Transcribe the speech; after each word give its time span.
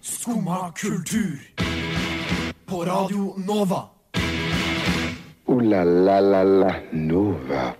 Skumma 0.00 0.72
kultur. 0.72 1.38
På 2.66 2.84
Radio 2.84 3.34
Nova. 3.36 3.82
O-la-la-la-la 5.46 6.74
Nova. 6.92 7.74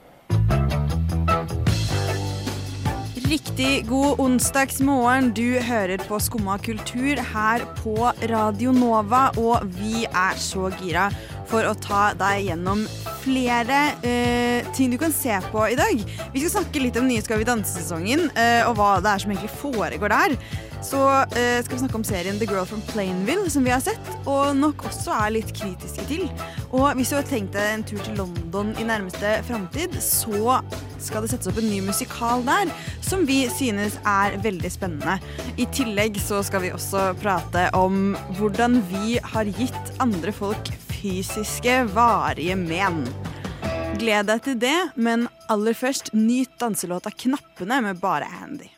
Riktig 3.28 3.86
god 3.88 4.20
onsdagsmorgen. 4.20 5.32
Du 5.36 5.60
hører 5.60 6.00
på 6.08 6.16
Skumma 6.20 6.56
kultur 6.58 7.20
her 7.32 7.64
på 7.82 8.12
Radio 8.30 8.72
Nova, 8.72 9.26
og 9.36 9.66
vi 9.76 10.06
er 10.06 10.38
så 10.40 10.70
gira 10.80 11.10
for 11.48 11.68
å 11.68 11.74
ta 11.76 12.14
deg 12.16 12.46
gjennom 12.46 12.86
flere 13.20 13.82
uh, 14.00 14.70
ting 14.76 14.92
du 14.92 14.98
kan 15.00 15.12
se 15.12 15.36
på 15.52 15.66
i 15.68 15.76
dag. 15.76 16.00
Vi 16.32 16.40
skal 16.40 16.54
snakke 16.58 16.80
litt 16.80 16.96
om 17.00 17.08
nye 17.08 17.24
Skal 17.24 17.42
vi 17.42 17.48
danse-sesongen, 17.48 18.30
uh, 18.32 18.70
og 18.70 18.78
hva 18.80 18.94
det 19.04 19.12
er 19.12 19.24
som 19.24 19.36
egentlig 19.36 19.54
foregår 19.60 20.14
der. 20.14 20.38
Så 20.82 21.00
eh, 21.20 21.58
skal 21.64 21.74
vi 21.74 21.80
snakke 21.80 21.98
om 21.98 22.04
serien 22.06 22.38
The 22.38 22.46
Girl 22.46 22.66
from 22.66 22.82
Plainville, 22.92 23.50
som 23.50 23.64
vi 23.66 23.72
har 23.74 23.82
sett, 23.82 24.10
og 24.30 24.54
nok 24.56 24.84
også 24.88 25.12
er 25.16 25.34
litt 25.34 25.50
kritiske 25.56 26.04
til. 26.08 26.28
Og 26.70 26.92
hvis 26.98 27.10
du 27.10 27.18
har 27.18 27.26
tenkt 27.26 27.56
deg 27.56 27.72
en 27.72 27.84
tur 27.86 27.98
til 28.04 28.18
London 28.20 28.70
i 28.78 28.86
nærmeste 28.86 29.38
framtid, 29.48 29.96
så 30.04 30.60
skal 31.02 31.24
det 31.24 31.32
settes 31.32 31.50
opp 31.50 31.58
en 31.60 31.70
ny 31.70 31.80
musikal 31.86 32.44
der, 32.46 32.70
som 33.04 33.26
vi 33.28 33.40
synes 33.52 33.98
er 34.06 34.38
veldig 34.44 34.70
spennende. 34.72 35.18
I 35.58 35.66
tillegg 35.74 36.20
så 36.22 36.42
skal 36.46 36.62
vi 36.66 36.74
også 36.74 37.10
prate 37.22 37.68
om 37.78 38.14
hvordan 38.38 38.80
vi 38.92 39.18
har 39.34 39.50
gitt 39.58 39.94
andre 40.02 40.34
folk 40.34 40.72
fysiske, 40.98 41.82
varige 41.94 42.58
men. 42.58 43.04
Gled 43.98 44.30
deg 44.30 44.42
til 44.46 44.58
det, 44.62 44.78
men 44.94 45.26
aller 45.50 45.74
først 45.74 46.12
nyt 46.14 46.54
danselåta 46.60 47.10
'Knappene' 47.10 47.82
med 47.82 47.98
bare 47.98 48.30
Andy. 48.42 48.77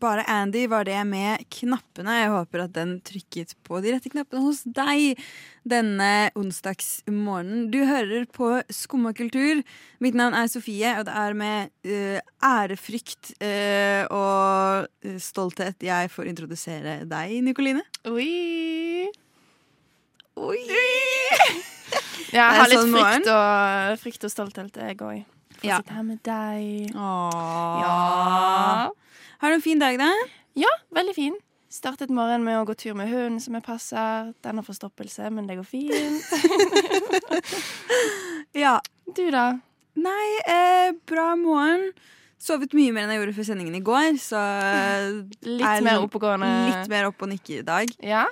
Bare 0.00 0.24
Andy 0.24 0.64
var 0.72 0.86
det 0.88 0.96
med 1.04 1.42
knappene. 1.52 2.14
Jeg 2.22 2.30
håper 2.32 2.62
at 2.64 2.72
den 2.72 2.94
trykket 3.04 3.52
på 3.66 3.80
de 3.84 3.92
rette 3.92 4.08
knappene 4.12 4.40
hos 4.40 4.62
deg 4.64 5.18
denne 5.68 6.30
onsdagsmorgenen. 6.38 7.66
Du 7.70 7.82
hører 7.86 8.24
på 8.32 8.48
Skumma 8.72 9.12
kultur. 9.14 9.60
Mitt 10.02 10.16
navn 10.18 10.34
er 10.38 10.48
Sofie, 10.50 10.94
og 10.98 11.04
det 11.10 11.16
er 11.22 11.36
med 11.38 11.70
uh, 11.84 12.18
ærefrykt 12.48 13.34
uh, 13.44 14.08
og 14.08 14.88
eh, 15.04 15.18
stolthet 15.22 15.84
jeg 15.84 16.10
får 16.10 16.32
introdusere 16.32 16.96
deg, 17.12 17.36
Nikoline. 17.44 17.84
Oi. 18.08 19.10
Oi! 20.40 20.58
Jeg 22.32 22.40
har 22.56 22.64
litt 22.70 22.80
sånn 22.80 22.94
frykt 22.96 23.26
og, 23.28 23.98
frykt 24.00 24.22
og 24.24 24.30
stolthet, 24.32 24.76
jeg 24.80 24.96
òg. 25.04 25.18
Få 25.58 25.66
Ja. 25.68 25.76
sitte 25.82 25.92
her 25.92 26.04
med 26.06 26.20
deg. 26.24 26.94
Åh. 26.96 27.82
Ja. 27.82 28.88
Har 29.42 29.50
du 29.50 29.58
en 29.58 29.64
fin 29.64 29.80
dag, 29.82 29.98
da? 29.98 30.10
ja, 30.54 30.70
veldig 30.94 31.14
fin. 31.16 31.34
Startet 31.72 32.10
morgenen 32.12 32.44
med 32.44 32.58
å 32.60 32.66
gå 32.68 32.74
tur 32.76 32.94
med 32.98 33.08
hunden 33.08 33.40
som 33.40 33.54
jeg 33.56 33.64
passer. 33.64 34.32
Den 34.44 34.58
har 34.60 34.66
forstoppelse, 34.66 35.30
men 35.32 35.48
det 35.48 35.56
går 35.60 35.68
fint. 35.68 36.22
Ja. 38.52 38.74
Du, 39.16 39.22
da? 39.32 39.46
Nei, 39.96 40.26
eh, 40.44 40.90
bra 41.08 41.30
morgen. 41.40 41.88
Sovet 42.42 42.74
mye 42.76 42.92
mer 42.92 43.06
enn 43.06 43.14
jeg 43.14 43.20
gjorde 43.22 43.34
før 43.38 43.46
sendingen 43.48 43.76
i 43.78 43.80
går, 43.84 44.18
så 44.20 44.40
Litt 45.48 45.64
Er 45.64 45.84
mer 45.86 46.02
oppegående. 46.04 46.50
litt 46.68 46.90
mer 46.92 47.08
opp 47.08 47.24
og 47.24 47.30
nikke 47.32 47.62
i 47.62 47.64
dag. 47.64 47.92
Ja. 48.04 48.26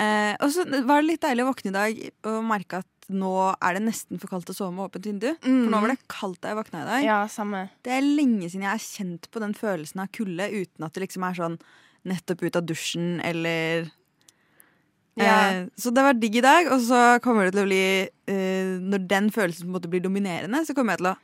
Eh, 0.00 0.32
og 0.40 0.48
så 0.54 0.64
var 0.88 1.02
det 1.02 1.10
litt 1.10 1.24
deilig 1.26 1.44
å 1.44 1.50
våkne 1.50 1.72
i 1.72 1.76
dag 1.76 2.00
og 2.32 2.40
merke 2.48 2.80
at 2.80 2.88
nå 3.12 3.32
er 3.62 3.76
det 3.76 3.82
nesten 3.86 4.18
for 4.20 4.28
kaldt 4.32 4.50
å 4.50 4.54
sove 4.56 4.72
med 4.74 4.88
åpent 4.88 5.06
vindu. 5.06 5.28
For 5.42 5.70
nå 5.70 5.80
var 5.84 5.92
det 5.92 5.98
kaldt 6.10 6.40
da 6.42 6.50
jeg 6.52 6.58
våkna 6.58 6.80
i 6.82 6.86
dag. 6.88 7.04
ja, 7.06 7.18
samme. 7.30 7.68
Det 7.86 7.92
er 7.94 8.02
lenge 8.06 8.48
siden 8.50 8.64
jeg 8.66 8.72
har 8.72 8.82
kjent 8.82 9.28
på 9.30 9.42
den 9.44 9.54
følelsen 9.54 10.02
av 10.02 10.08
kulde 10.16 10.48
uten 10.50 10.86
at 10.88 10.92
det 10.96 11.04
liksom 11.06 11.26
er 11.28 11.38
sånn 11.38 11.58
nettopp 12.06 12.42
ut 12.46 12.56
av 12.56 12.66
dusjen 12.66 13.20
eller 13.26 13.90
Ja. 15.16 15.48
eh, 15.52 15.66
Så 15.80 15.92
det 15.94 16.02
var 16.04 16.12
digg 16.14 16.36
i 16.36 16.44
dag, 16.44 16.66
og 16.72 16.80
så 16.84 17.20
kommer 17.24 17.46
det 17.46 17.54
til 17.56 17.62
å 17.64 17.68
bli 17.70 17.84
eh, 18.28 18.76
Når 18.84 19.06
den 19.08 19.30
følelsen 19.32 19.64
på 19.64 19.70
en 19.70 19.76
måte 19.78 19.88
blir 19.90 20.02
dominerende, 20.04 20.60
så 20.66 20.74
kommer 20.76 20.92
jeg 20.96 21.04
til 21.04 21.12
å 21.12 21.16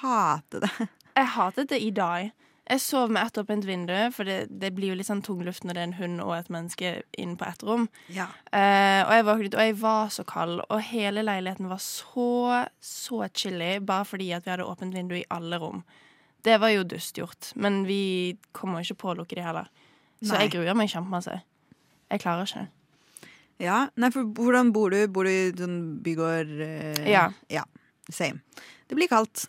hate 0.00 0.60
det. 0.62 0.70
Jeg 1.16 1.26
hatet 1.34 1.68
det 1.72 1.80
i 1.82 1.90
dag. 1.90 2.30
Jeg 2.70 2.82
sov 2.84 3.10
med 3.10 3.24
ett 3.26 3.38
åpent 3.40 3.64
vindu, 3.66 3.94
for 4.14 4.28
det, 4.28 4.44
det 4.62 4.70
blir 4.76 4.92
jo 4.92 4.98
litt 5.00 5.08
sånn 5.08 5.24
tung 5.26 5.40
luft 5.42 5.64
når 5.66 5.74
det 5.74 5.80
er 5.82 5.88
en 5.88 5.96
hund 5.98 6.22
og 6.22 6.36
et 6.36 6.50
menneske 6.54 6.92
inn 7.18 7.32
på 7.38 7.48
ett 7.48 7.64
rom. 7.66 7.88
Ja. 8.14 8.28
Uh, 8.54 9.02
og 9.08 9.14
jeg 9.16 9.26
våknet, 9.26 9.56
og 9.58 9.64
jeg 9.66 9.76
var 9.80 10.12
så 10.14 10.24
kald, 10.28 10.62
og 10.68 10.84
hele 10.86 11.24
leiligheten 11.26 11.66
var 11.70 11.82
så, 11.82 12.28
så 12.78 13.24
chilly, 13.34 13.72
bare 13.82 14.06
fordi 14.06 14.30
at 14.36 14.46
vi 14.46 14.54
hadde 14.54 14.68
åpent 14.70 14.94
vindu 14.94 15.16
i 15.18 15.26
alle 15.34 15.58
rom. 15.58 15.82
Det 16.46 16.60
var 16.62 16.70
jo 16.72 16.86
dust 16.86 17.18
gjort, 17.18 17.50
men 17.58 17.82
vi 17.90 18.38
kommer 18.56 18.78
jo 18.80 18.90
ikke 18.90 19.02
på 19.02 19.10
å 19.12 19.18
lukke 19.18 19.40
de 19.40 19.44
heller. 19.44 19.66
Så 20.22 20.36
Nei. 20.36 20.44
jeg 20.44 20.54
gruer 20.54 20.78
meg 20.78 20.92
kjempemasse. 20.92 21.40
Jeg 22.10 22.22
klarer 22.22 22.46
ikke. 22.46 22.68
Ja, 23.60 23.80
nei, 24.00 24.08
for 24.14 24.30
hvordan 24.36 24.70
bor 24.72 24.94
du? 24.94 25.02
Bor 25.12 25.26
du 25.26 25.32
i 25.32 25.50
sånn 25.56 25.80
bygård? 26.04 26.54
Uh, 26.62 27.08
Ja. 27.10 27.32
ja. 27.50 27.66
Same. 28.10 28.40
Det 28.90 28.96
blir 28.98 29.06
kaldt. 29.06 29.44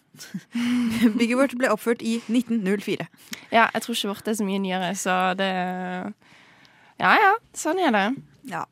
Bygget 1.17 1.37
vårt 1.39 1.53
ble 1.57 1.71
oppført 1.73 2.03
i 2.05 2.19
1904. 2.29 3.07
Ja, 3.49 3.65
jeg 3.73 3.81
tror 3.81 3.95
ikke 3.97 4.11
vårt 4.11 4.29
er 4.29 4.37
så 4.37 4.45
mye 4.45 4.61
nyere, 4.61 4.91
så 4.99 5.15
det 5.39 5.49
Ja 7.01 7.13
ja, 7.17 7.31
sånn 7.57 7.81
er 7.81 7.95
det. 7.95 8.03
Ja. 8.51 8.67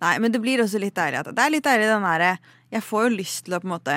Nei, 0.00 0.14
men 0.22 0.32
det 0.32 0.40
blir 0.40 0.62
også 0.64 0.80
litt 0.80 0.96
deilig 0.96 1.20
at 1.20 1.28
Det 1.36 1.44
er 1.44 1.52
litt 1.52 1.66
deilig 1.66 1.88
den 1.90 2.04
derre 2.06 2.28
Jeg 2.70 2.84
får 2.86 3.08
jo 3.08 3.16
lyst 3.18 3.40
til 3.44 3.56
å 3.56 3.58
på 3.60 3.66
en 3.66 3.72
måte 3.72 3.96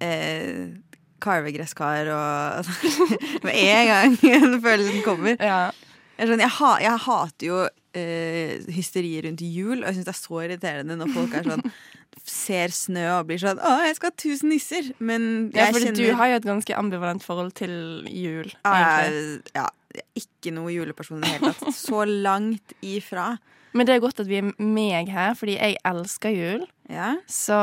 eh, 0.00 0.72
Karve 1.22 1.52
gresskar 1.54 2.10
og 2.16 2.70
Med 3.46 3.60
en 3.60 3.90
gang 3.92 4.16
den 4.18 4.58
følelsen 4.64 5.04
kommer. 5.06 5.36
Ja. 5.38 5.68
Jeg, 6.16 6.24
er 6.24 6.32
sånn, 6.32 6.42
jeg, 6.42 6.54
ha, 6.56 6.72
jeg 6.82 7.02
hater 7.06 7.46
jo 7.46 7.62
eh, 7.96 8.58
hysteriet 8.74 9.28
rundt 9.28 9.44
jul, 9.44 9.78
og 9.78 9.86
jeg 9.86 10.00
syns 10.00 10.08
det 10.08 10.14
er 10.16 10.20
så 10.24 10.42
irriterende 10.46 10.98
når 10.98 11.14
folk 11.14 11.36
er 11.38 11.46
sånn 11.52 11.64
ser 12.24 12.72
snø 12.74 13.04
og 13.18 13.26
blir 13.28 13.38
sånn 13.42 13.58
'Å, 13.58 13.86
jeg 13.86 13.96
skal 13.96 14.10
ha 14.10 14.16
tusen 14.16 14.50
nisser', 14.50 14.92
men 14.98 15.50
ja, 15.54 15.66
fordi 15.70 15.86
kjenner 15.86 15.96
du 15.96 16.14
har 16.18 16.26
jo 16.32 16.34
et 16.40 16.48
ganske 16.48 16.76
ambivalent 16.76 17.24
forhold 17.24 17.54
til 17.54 17.70
jul, 18.10 18.50
Ja, 18.64 18.74
egentlig. 18.74 19.42
ja, 19.54 19.68
ikke 20.16 20.52
noe 20.54 20.72
juleperson 20.72 21.18
i 21.18 21.20
det 21.20 21.30
hele 21.38 21.52
tatt. 21.52 21.74
Så 21.86 22.04
langt 22.06 22.72
ifra. 22.82 23.38
Men 23.72 23.86
det 23.86 23.94
er 23.94 24.00
godt 24.02 24.20
at 24.20 24.26
vi 24.26 24.38
er 24.40 24.50
meg 24.58 25.08
her, 25.08 25.34
fordi 25.34 25.56
jeg 25.58 25.76
elsker 25.86 26.30
jul. 26.34 26.66
Ja. 26.90 27.16
Så 27.30 27.54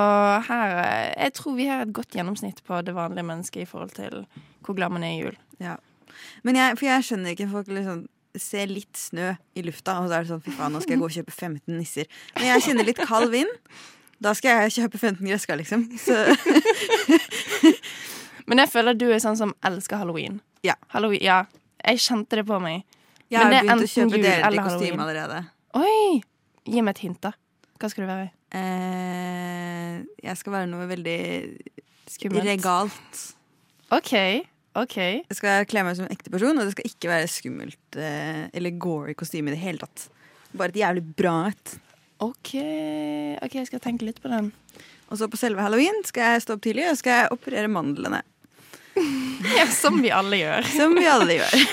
her 0.47 1.14
Jeg 1.18 1.34
tror 1.34 1.56
vi 1.56 1.68
har 1.68 1.81
et 1.81 1.94
godt 1.94 2.16
gjennomsnitt 2.16 2.64
på 2.64 2.79
det 2.85 2.96
vanlige 2.96 3.28
mennesket 3.28 3.62
i 3.62 3.66
forhold 3.66 3.91
til 3.91 4.25
hvor 4.64 4.75
glad 4.75 4.91
man 4.91 5.03
er 5.03 5.16
i 5.16 5.24
jul. 5.24 5.35
Men 6.44 6.56
jeg, 6.56 6.78
for 6.78 6.85
jeg 6.85 7.03
skjønner 7.03 7.35
ikke 7.35 7.50
folk 7.52 7.68
liksom 7.68 8.08
ser 8.38 8.69
litt 8.69 8.97
snø 8.97 9.31
i 9.58 9.62
lufta, 9.66 9.97
og 10.00 10.09
så 10.09 10.18
er 10.18 10.24
det 10.25 10.31
sånn 10.31 10.44
fy 10.46 10.52
faen, 10.53 10.74
nå 10.75 10.81
skal 10.84 10.94
jeg 10.96 11.02
gå 11.02 11.08
og 11.09 11.16
kjøpe 11.16 11.34
15 11.34 11.78
nisser. 11.78 12.09
Men 12.35 12.46
jeg 12.52 12.66
kjenner 12.68 12.85
litt 12.85 13.00
kald 13.02 13.31
vind, 13.34 13.50
da 14.23 14.31
skal 14.38 14.63
jeg 14.63 14.78
kjøpe 14.79 14.97
15 14.97 15.19
gresskar, 15.28 15.59
liksom. 15.59 15.83
Så 16.01 16.13
Men 18.47 18.61
jeg 18.63 18.72
føler 18.72 18.95
du 18.97 19.07
er 19.11 19.19
sånn 19.22 19.38
som 19.39 19.53
elsker 19.67 20.00
halloween. 20.01 20.39
Ja. 20.66 20.78
Halloween, 20.93 21.23
ja. 21.25 21.41
Jeg 21.84 22.02
kjente 22.03 22.40
det 22.40 22.46
på 22.47 22.58
meg. 22.64 22.84
jeg 23.29 23.41
har 23.43 23.52
begynt 23.52 23.84
å 23.84 23.90
kjøpe 23.91 24.22
deler 24.23 24.55
til 24.55 24.64
kostyme 24.64 25.03
allerede. 25.03 25.41
Oi! 25.78 26.22
Gi 26.67 26.84
meg 26.84 26.96
et 26.96 27.03
hint, 27.05 27.19
da. 27.23 27.34
Hva 27.78 27.90
skal 27.91 28.05
du 28.05 28.09
være? 28.09 28.29
Eh, 28.58 29.97
jeg 30.23 30.40
skal 30.40 30.55
være 30.55 30.70
noe 30.72 30.87
veldig 30.90 31.17
Skummelt? 32.09 32.47
regalt. 32.47 33.20
OK. 33.93 34.13
OK. 34.79 34.96
Jeg 34.97 35.37
skal 35.37 35.67
kle 35.70 35.84
meg 35.87 35.97
som 35.99 36.08
en 36.08 36.16
ekte 36.16 36.31
person, 36.34 36.55
og 36.58 36.67
det 36.67 36.73
skal 36.75 36.87
ikke 36.90 37.11
være 37.11 37.29
skummelt 37.31 37.99
eh, 37.99 38.47
eller 38.55 38.79
gory 38.79 39.13
kostyme 39.20 39.52
i 39.52 39.55
det 39.55 39.61
hele 39.61 39.84
tatt. 39.84 40.08
Bare 40.58 40.72
et 40.73 40.79
jævlig 40.81 41.03
bra 41.20 41.35
et. 41.52 41.75
OK, 42.23 42.53
ok, 43.43 43.58
jeg 43.59 43.67
skal 43.69 43.81
tenke 43.84 44.08
litt 44.08 44.22
på 44.23 44.31
den. 44.31 44.52
Og 45.08 45.19
så 45.19 45.29
på 45.31 45.40
selve 45.40 45.64
halloween 45.64 46.02
skal 46.08 46.34
jeg 46.34 46.46
stå 46.46 46.58
opp 46.58 46.64
tidlig 46.66 46.87
og 46.90 46.97
skal 46.99 47.22
jeg 47.22 47.35
operere 47.37 47.72
mandlene. 47.72 48.23
Ja, 49.53 49.67
Som 49.69 49.99
vi 50.02 50.09
alle 50.09 50.40
gjør. 50.40 50.66
Som 50.79 50.96
vi 50.97 51.03
alle 51.05 51.37
gjør. 51.37 51.67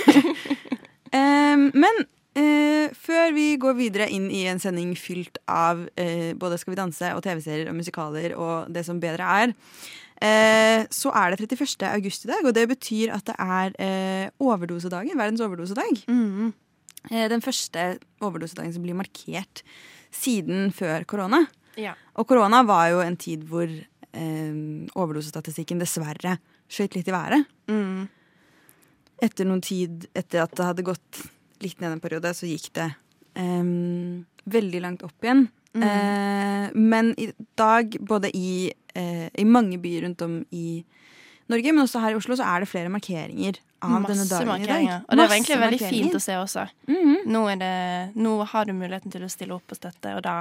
um, 1.20 1.70
men 1.72 2.04
Uh, 2.34 2.90
før 2.98 3.28
vi 3.30 3.52
går 3.62 3.76
videre 3.78 4.08
inn 4.10 4.24
i 4.34 4.40
en 4.50 4.58
sending 4.58 4.96
fylt 4.98 5.36
av 5.46 5.84
uh, 5.86 6.30
både 6.34 6.56
Skal 6.58 6.72
vi 6.72 6.78
danse 6.80 7.12
og 7.14 7.20
TV-serier 7.22 7.68
og 7.70 7.76
musikaler 7.78 8.34
og 8.34 8.72
det 8.74 8.82
som 8.82 8.98
bedre 8.98 9.28
er, 9.44 9.52
uh, 10.18 10.80
så 10.90 11.12
er 11.14 11.30
det 11.30 11.46
31. 11.46 11.86
august 11.92 12.26
i 12.26 12.32
dag, 12.32 12.42
og 12.42 12.56
det 12.58 12.64
betyr 12.72 13.14
at 13.14 13.30
det 13.30 13.36
er 13.38 14.34
overdosedagen. 14.42 15.14
Verdens 15.14 15.44
overdosedag. 15.46 16.02
Mm. 16.10 16.50
Eh, 17.10 17.26
den 17.30 17.44
første 17.44 17.94
overdosedagen 18.24 18.72
som 18.74 18.84
blir 18.84 18.96
markert 18.98 19.64
siden 20.14 20.70
før 20.74 21.06
korona. 21.10 21.44
Ja. 21.80 21.96
Og 22.18 22.28
korona 22.30 22.62
var 22.66 22.88
jo 22.92 23.02
en 23.04 23.18
tid 23.20 23.44
hvor 23.50 23.66
eh, 23.68 24.54
overdosestatistikken 24.94 25.82
dessverre 25.82 26.38
skjøt 26.70 26.98
litt 26.98 27.10
i 27.10 27.14
været. 27.14 27.50
Mm. 27.70 28.06
Etter 29.24 29.48
noen 29.48 29.62
tid, 29.64 30.08
etter 30.16 30.44
at 30.44 30.54
det 30.56 30.68
hadde 30.70 30.86
gått 30.86 31.24
litt 31.64 31.80
ned 31.82 31.96
en 31.96 32.02
periode, 32.02 32.32
så 32.36 32.48
gikk 32.48 32.70
det 32.78 32.88
eh, 33.40 33.68
veldig 34.54 34.82
langt 34.84 35.04
opp 35.06 35.26
igjen. 35.26 35.46
Eh, 35.74 36.70
men 36.74 37.14
i 37.18 37.30
dag, 37.58 37.96
både 38.00 38.30
i, 38.36 38.72
eh, 38.94 39.26
i 39.34 39.44
mange 39.44 39.78
byer 39.82 40.06
rundt 40.06 40.22
om 40.22 40.38
i 40.54 40.84
Norge, 41.50 41.72
men 41.72 41.82
også 41.82 42.00
her 42.00 42.14
i 42.14 42.18
Oslo, 42.18 42.36
så 42.38 42.46
er 42.46 42.62
det 42.62 42.70
flere 42.70 42.92
markeringer 42.92 43.58
av 43.84 44.06
denne 44.08 44.26
dagen 44.30 44.50
mange 44.50 44.66
i 44.66 44.70
dag. 44.70 45.04
Og 45.04 45.18
det 45.18 45.26
var 45.26 45.36
egentlig 45.36 45.60
veldig 45.62 45.80
fint 45.82 46.18
å 46.18 46.22
se 46.22 46.38
også. 46.40 46.66
Mhm. 46.90 47.16
Nå, 47.34 47.42
er 47.52 47.60
det, 47.60 47.74
nå 48.16 48.36
har 48.52 48.68
du 48.68 48.74
muligheten 48.76 49.12
til 49.14 49.24
å 49.26 49.32
stille 49.32 49.56
opp 49.56 49.74
og 49.74 49.80
støtte, 49.80 50.16
og 50.16 50.22
da, 50.26 50.36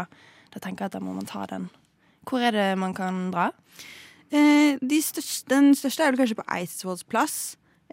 da 0.53 0.63
tenker 0.63 0.85
jeg 0.85 0.93
at 0.93 0.97
da 0.97 1.03
må 1.03 1.15
man 1.15 1.29
ta 1.29 1.45
den. 1.49 1.69
Hvor 2.29 2.43
er 2.43 2.55
det 2.55 2.69
man 2.79 2.95
kan 2.95 3.27
dra? 3.33 3.49
Eh, 4.33 4.79
de 4.81 4.99
største, 5.03 5.47
den 5.51 5.73
største 5.77 6.05
er 6.05 6.13
vel 6.13 6.23
kanskje 6.23 6.39
på 6.39 6.47
Eidsvolls 6.55 7.03
plass 7.05 7.35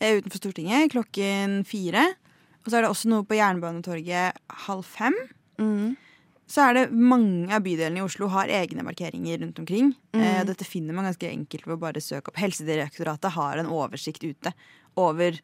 eh, 0.01 0.17
utenfor 0.21 0.41
Stortinget 0.41 0.95
klokken 0.95 1.61
fire. 1.69 2.07
Og 2.65 2.71
så 2.71 2.79
er 2.79 2.85
det 2.85 2.93
også 2.93 3.11
noe 3.13 3.27
på 3.29 3.37
Jernbanetorget 3.37 4.39
halv 4.67 4.87
fem. 4.89 5.17
Mm. 5.61 5.99
Så 6.51 6.65
er 6.65 6.75
det 6.75 6.85
mange 6.91 7.53
av 7.55 7.63
bydelene 7.63 8.01
i 8.01 8.03
Oslo 8.03 8.27
har 8.33 8.51
egne 8.51 8.83
markeringer 8.83 9.39
rundt 9.39 9.61
omkring. 9.63 9.93
Eh, 10.17 10.41
dette 10.49 10.67
finner 10.67 10.97
man 10.97 11.07
ganske 11.07 11.29
enkelt 11.29 11.69
ved 11.69 11.77
å 11.77 11.83
bare 11.85 12.03
søke 12.03 12.33
opp. 12.33 12.41
Helsedirektoratet 12.43 13.37
har 13.37 13.61
en 13.61 13.71
oversikt 13.71 14.25
ute 14.25 14.53
over 14.99 15.41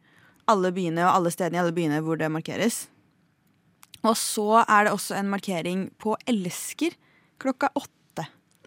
alle 0.47 0.71
byene 0.75 1.03
og 1.05 1.13
alle 1.13 1.33
stedene 1.33 1.59
i 1.59 1.61
alle 1.63 1.75
byene 1.75 2.01
hvor 2.05 2.19
det 2.19 2.31
markeres. 2.31 2.85
Og 4.05 4.15
så 4.19 4.63
er 4.63 4.87
det 4.87 4.95
også 4.95 5.17
en 5.17 5.29
markering 5.31 5.87
på 5.99 6.15
Elsker 6.29 6.95
klokka 7.41 7.71
åtte. 7.75 7.93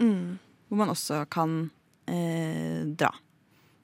Mm. 0.01 0.39
hvor 0.69 0.79
man 0.81 0.89
også 0.89 1.25
kan 1.29 1.71
eh, 2.09 2.87
dra. 2.97 3.11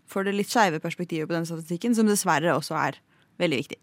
For 0.08 0.24
det 0.24 0.32
litt 0.32 0.48
skeive 0.48 0.80
perspektivet 0.80 1.28
på 1.28 1.34
den 1.34 1.44
statistikken, 1.44 1.92
som 1.98 2.08
dessverre 2.08 2.54
også 2.56 2.78
er 2.78 2.96
veldig 3.42 3.58
viktig. 3.64 3.80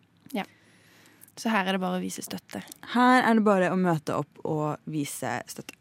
Så 1.38 1.50
her 1.50 1.66
er 1.66 1.76
det 1.76 1.82
bare 1.82 1.98
å 1.98 2.04
vise 2.04 2.22
støtte. 2.22 2.62
Her 2.94 3.24
er 3.26 3.40
det 3.40 3.46
bare 3.46 3.72
å 3.74 3.78
møte 3.80 4.20
opp 4.20 4.44
og 4.46 4.78
vise 4.90 5.40
støtte. 5.50 5.74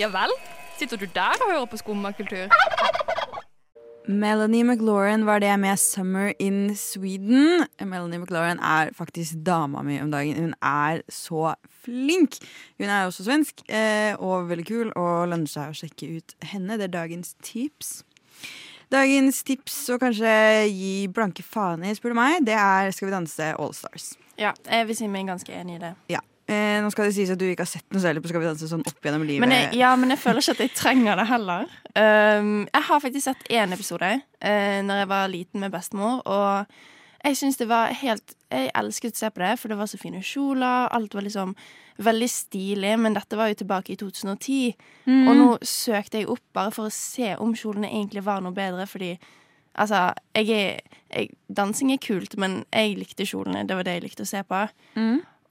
Ja 0.00 0.10
vel? 0.12 0.32
Sitter 0.80 1.00
du 1.00 1.06
der 1.12 1.40
og 1.40 1.48
hører 1.48 1.68
på 1.68 1.80
skummakultur? 1.80 2.52
Melanie 4.08 4.64
McLaurin 4.64 5.26
var 5.26 5.40
det 5.40 5.56
med 5.60 5.78
'Summer 5.78 6.32
in 6.38 6.70
Sweden'. 6.70 7.66
Melanie 7.84 8.18
McLaurin 8.18 8.58
er 8.58 8.90
faktisk 8.96 9.34
dama 9.46 9.82
mi 9.82 10.00
om 10.00 10.10
dagen. 10.10 10.36
Hun 10.36 10.54
er 10.62 11.02
så 11.08 11.54
flink! 11.84 12.38
Hun 12.78 12.88
er 12.88 13.04
også 13.04 13.24
svensk 13.24 13.62
eh, 13.68 14.14
og 14.18 14.48
veldig 14.48 14.66
kul, 14.66 14.92
og 14.96 15.28
lønner 15.28 15.46
seg 15.46 15.70
å 15.70 15.76
sjekke 15.76 16.16
ut 16.16 16.34
henne. 16.42 16.78
Det 16.78 16.88
er 16.88 16.96
dagens 16.96 17.34
tips. 17.42 18.02
Dagens 18.90 19.42
tips 19.46 19.76
å 19.90 20.00
kanskje 20.02 20.32
gi 20.66 21.06
blanke 21.14 21.44
faen 21.46 21.84
i, 21.84 21.94
spør 21.94 22.10
du 22.10 22.18
meg, 22.18 22.40
det 22.46 22.56
er 22.58 22.90
Skal 22.90 23.10
vi 23.10 23.14
danse 23.14 23.52
All 23.54 23.74
Stars. 23.74 24.16
Ja, 24.40 24.54
jeg 24.66 24.88
vil 24.88 24.96
si 24.96 25.06
meg 25.08 25.28
ganske 25.28 25.52
enig 25.52 25.76
i 25.76 25.84
det. 25.84 25.94
Ja. 26.08 26.24
Eh, 26.50 26.80
nå 26.82 26.90
skal 26.90 27.06
det 27.06 27.14
sies 27.14 27.30
at 27.30 27.38
du 27.38 27.46
ikke 27.46 27.62
har 27.62 27.70
sett 27.70 27.86
noe 27.94 28.02
særlig 28.02 28.24
på 28.24 28.30
Skal 28.32 28.42
vi 28.42 28.48
danse 28.48 28.68
sånn 28.70 28.82
opp 28.82 29.04
gjennom 29.06 29.22
livet. 29.26 29.44
Men 29.44 29.54
jeg, 29.54 29.74
ja, 29.78 29.92
men 29.98 30.10
jeg 30.10 30.18
føler 30.22 30.42
ikke 30.42 30.56
at 30.56 30.62
jeg 30.64 30.72
trenger 30.74 31.20
det 31.20 31.26
heller. 31.30 31.74
Um, 31.94 32.54
jeg 32.66 32.86
har 32.88 33.02
faktisk 33.04 33.26
sett 33.28 33.44
én 33.50 33.74
episode 33.74 34.08
uh, 34.18 34.80
Når 34.86 35.00
jeg 35.02 35.08
var 35.10 35.30
liten 35.30 35.62
med 35.62 35.72
bestemor, 35.74 36.20
og 36.26 36.70
jeg 37.20 37.36
syns 37.36 37.58
det 37.58 37.66
var 37.70 37.90
helt 37.98 38.36
Jeg 38.50 38.70
elsket 38.78 39.18
å 39.18 39.22
se 39.22 39.30
på 39.34 39.42
det, 39.42 39.54
for 39.60 39.70
det 39.70 39.78
var 39.78 39.90
så 39.90 39.98
fine 40.00 40.22
kjoler, 40.24 40.88
alt 40.90 41.14
var 41.14 41.26
liksom 41.26 41.54
veldig 42.00 42.28
stilig, 42.32 42.94
men 42.96 43.12
dette 43.12 43.36
var 43.36 43.50
jo 43.50 43.58
tilbake 43.60 43.92
i 43.92 43.98
2010. 44.00 44.86
Og 45.28 45.34
nå 45.36 45.48
søkte 45.68 46.22
jeg 46.22 46.30
opp 46.32 46.46
bare 46.56 46.72
for 46.72 46.88
å 46.88 46.94
se 46.94 47.34
om 47.36 47.52
kjolene 47.52 47.90
egentlig 47.90 48.22
var 48.24 48.40
noe 48.42 48.56
bedre, 48.56 48.88
fordi 48.88 49.18
Altså, 49.78 50.10
jeg 50.34 50.48
er 50.50 50.80
jeg, 51.14 51.28
Dansing 51.46 51.92
er 51.94 52.00
kult, 52.02 52.34
men 52.36 52.64
jeg 52.74 52.96
likte 52.98 53.26
kjolene. 53.26 53.62
Det 53.68 53.76
var 53.78 53.86
det 53.86 53.92
jeg 53.96 54.02
likte 54.02 54.24
å 54.26 54.28
se 54.28 54.42
på. 54.42 54.64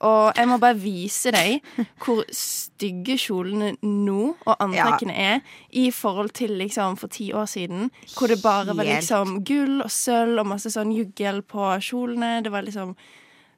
Og 0.06 0.36
jeg 0.36 0.48
må 0.48 0.56
bare 0.60 0.78
vise 0.80 1.32
deg 1.34 1.60
hvor 2.00 2.22
stygge 2.32 3.18
kjolene 3.20 3.74
nå 3.84 4.30
og 4.32 4.62
antrekkene 4.64 5.12
er 5.12 5.42
i 5.76 5.90
forhold 5.92 6.32
til 6.38 6.54
liksom 6.60 6.96
for 7.00 7.12
ti 7.12 7.30
år 7.36 7.50
siden. 7.52 7.90
Hvor 8.14 8.32
det 8.32 8.40
bare 8.42 8.72
var 8.76 8.88
liksom 8.88 9.42
gull 9.44 9.82
og 9.84 9.92
sølv 9.92 10.40
og 10.40 10.48
masse 10.54 10.72
sånn 10.72 10.94
juggel 10.96 11.42
på 11.44 11.68
kjolene. 11.84 12.38
Det 12.44 12.52
var 12.52 12.64
liksom 12.66 12.96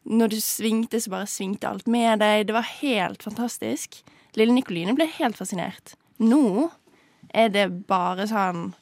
Når 0.03 0.33
du 0.33 0.41
svingte, 0.43 0.99
så 0.99 1.12
bare 1.12 1.31
svingte 1.31 1.69
alt 1.69 1.87
med 1.87 2.19
deg. 2.19 2.49
Det 2.49 2.55
var 2.56 2.67
helt 2.81 3.23
fantastisk. 3.23 4.00
Lille 4.35 4.50
Nikoline 4.50 4.97
ble 4.99 5.06
helt 5.06 5.39
fascinert. 5.39 5.94
Nå 6.19 6.73
er 7.31 7.53
det 7.55 7.69
bare 7.87 8.27
sånn 8.27 8.73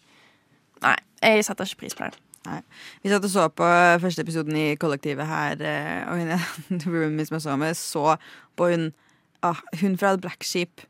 Nei, 0.81 0.97
jeg 1.21 1.45
setter 1.45 1.69
ikke 1.69 1.83
pris 1.83 1.99
på 1.99 2.09
det. 2.09 2.17
Nei. 2.49 2.61
Vi 3.03 3.11
satt 3.13 3.25
og 3.27 3.33
så 3.33 3.49
på 3.53 3.67
første 4.01 4.25
episoden 4.25 4.57
i 4.57 4.69
kollektivet 4.81 5.29
her, 5.29 5.61
eh, 5.61 6.09
og 6.09 6.21
hun 6.21 6.81
roomie 6.95 7.27
som 7.29 7.37
jeg 7.37 7.45
så 7.45 7.57
med, 7.61 7.77
så 7.77 8.15
på 8.57 8.71
hun 8.73 8.87
ah, 9.45 9.61
Hun 9.81 9.99
fra 10.01 10.15
Black 10.17 10.45
Sheep. 10.45 10.87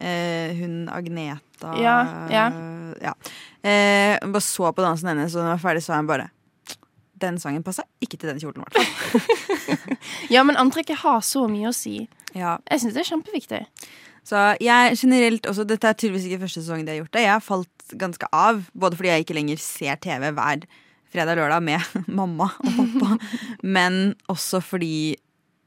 Eh, 0.00 0.54
hun 0.56 0.88
Agneta 0.94 1.74
Ja, 1.82 1.98
ja. 2.30 2.48
ja. 3.02 3.14
Eh, 3.60 4.16
hun 4.22 4.32
bare 4.32 4.46
så 4.46 4.72
på 4.72 4.84
dansen 4.84 5.10
hennes, 5.12 5.34
og 5.34 5.42
da 5.42 5.48
hun 5.48 5.56
var 5.56 5.64
ferdig, 5.64 5.82
sa 5.84 5.98
hun 5.98 6.08
bare 6.08 6.30
Den 7.18 7.38
sangen 7.42 7.64
passa 7.66 7.82
ikke 8.00 8.16
til 8.16 8.30
den 8.30 8.38
kjolen, 8.40 8.62
i 8.62 8.64
hvert 8.64 8.78
fall. 8.78 9.96
Ja, 10.34 10.44
men 10.46 10.56
antrekket 10.56 11.02
har 11.02 11.20
så 11.26 11.48
mye 11.50 11.72
å 11.72 11.74
si. 11.74 12.06
Ja. 12.36 12.58
Jeg 12.70 12.80
syns 12.80 12.94
det 12.94 13.02
er 13.02 13.08
kjempeviktig. 13.10 13.60
Så 14.28 14.44
jeg 14.62 14.96
generelt 15.00 15.48
også, 15.48 15.64
Dette 15.66 15.88
er 15.88 15.96
tydeligvis 15.96 16.28
ikke 16.28 16.44
første 16.44 16.62
sesong 16.62 16.84
de 16.84 16.92
har 16.92 17.00
gjort 17.00 17.14
det. 17.16 17.24
Jeg 17.24 17.32
har 17.32 17.44
falt 17.44 17.77
ganske 17.96 18.28
av, 18.34 18.64
både 18.74 18.98
fordi 18.98 19.12
jeg 19.12 19.24
ikke 19.26 19.36
lenger 19.38 19.62
ser 19.62 19.96
TV 20.02 20.28
hver 20.36 20.66
fredag 21.08 21.36
og 21.36 21.40
lørdag 21.40 21.64
med 21.64 21.96
mamma 22.20 22.50
og 22.60 22.74
pappa, 22.76 23.16
men 23.76 24.14
også 24.28 24.60
fordi 24.64 25.16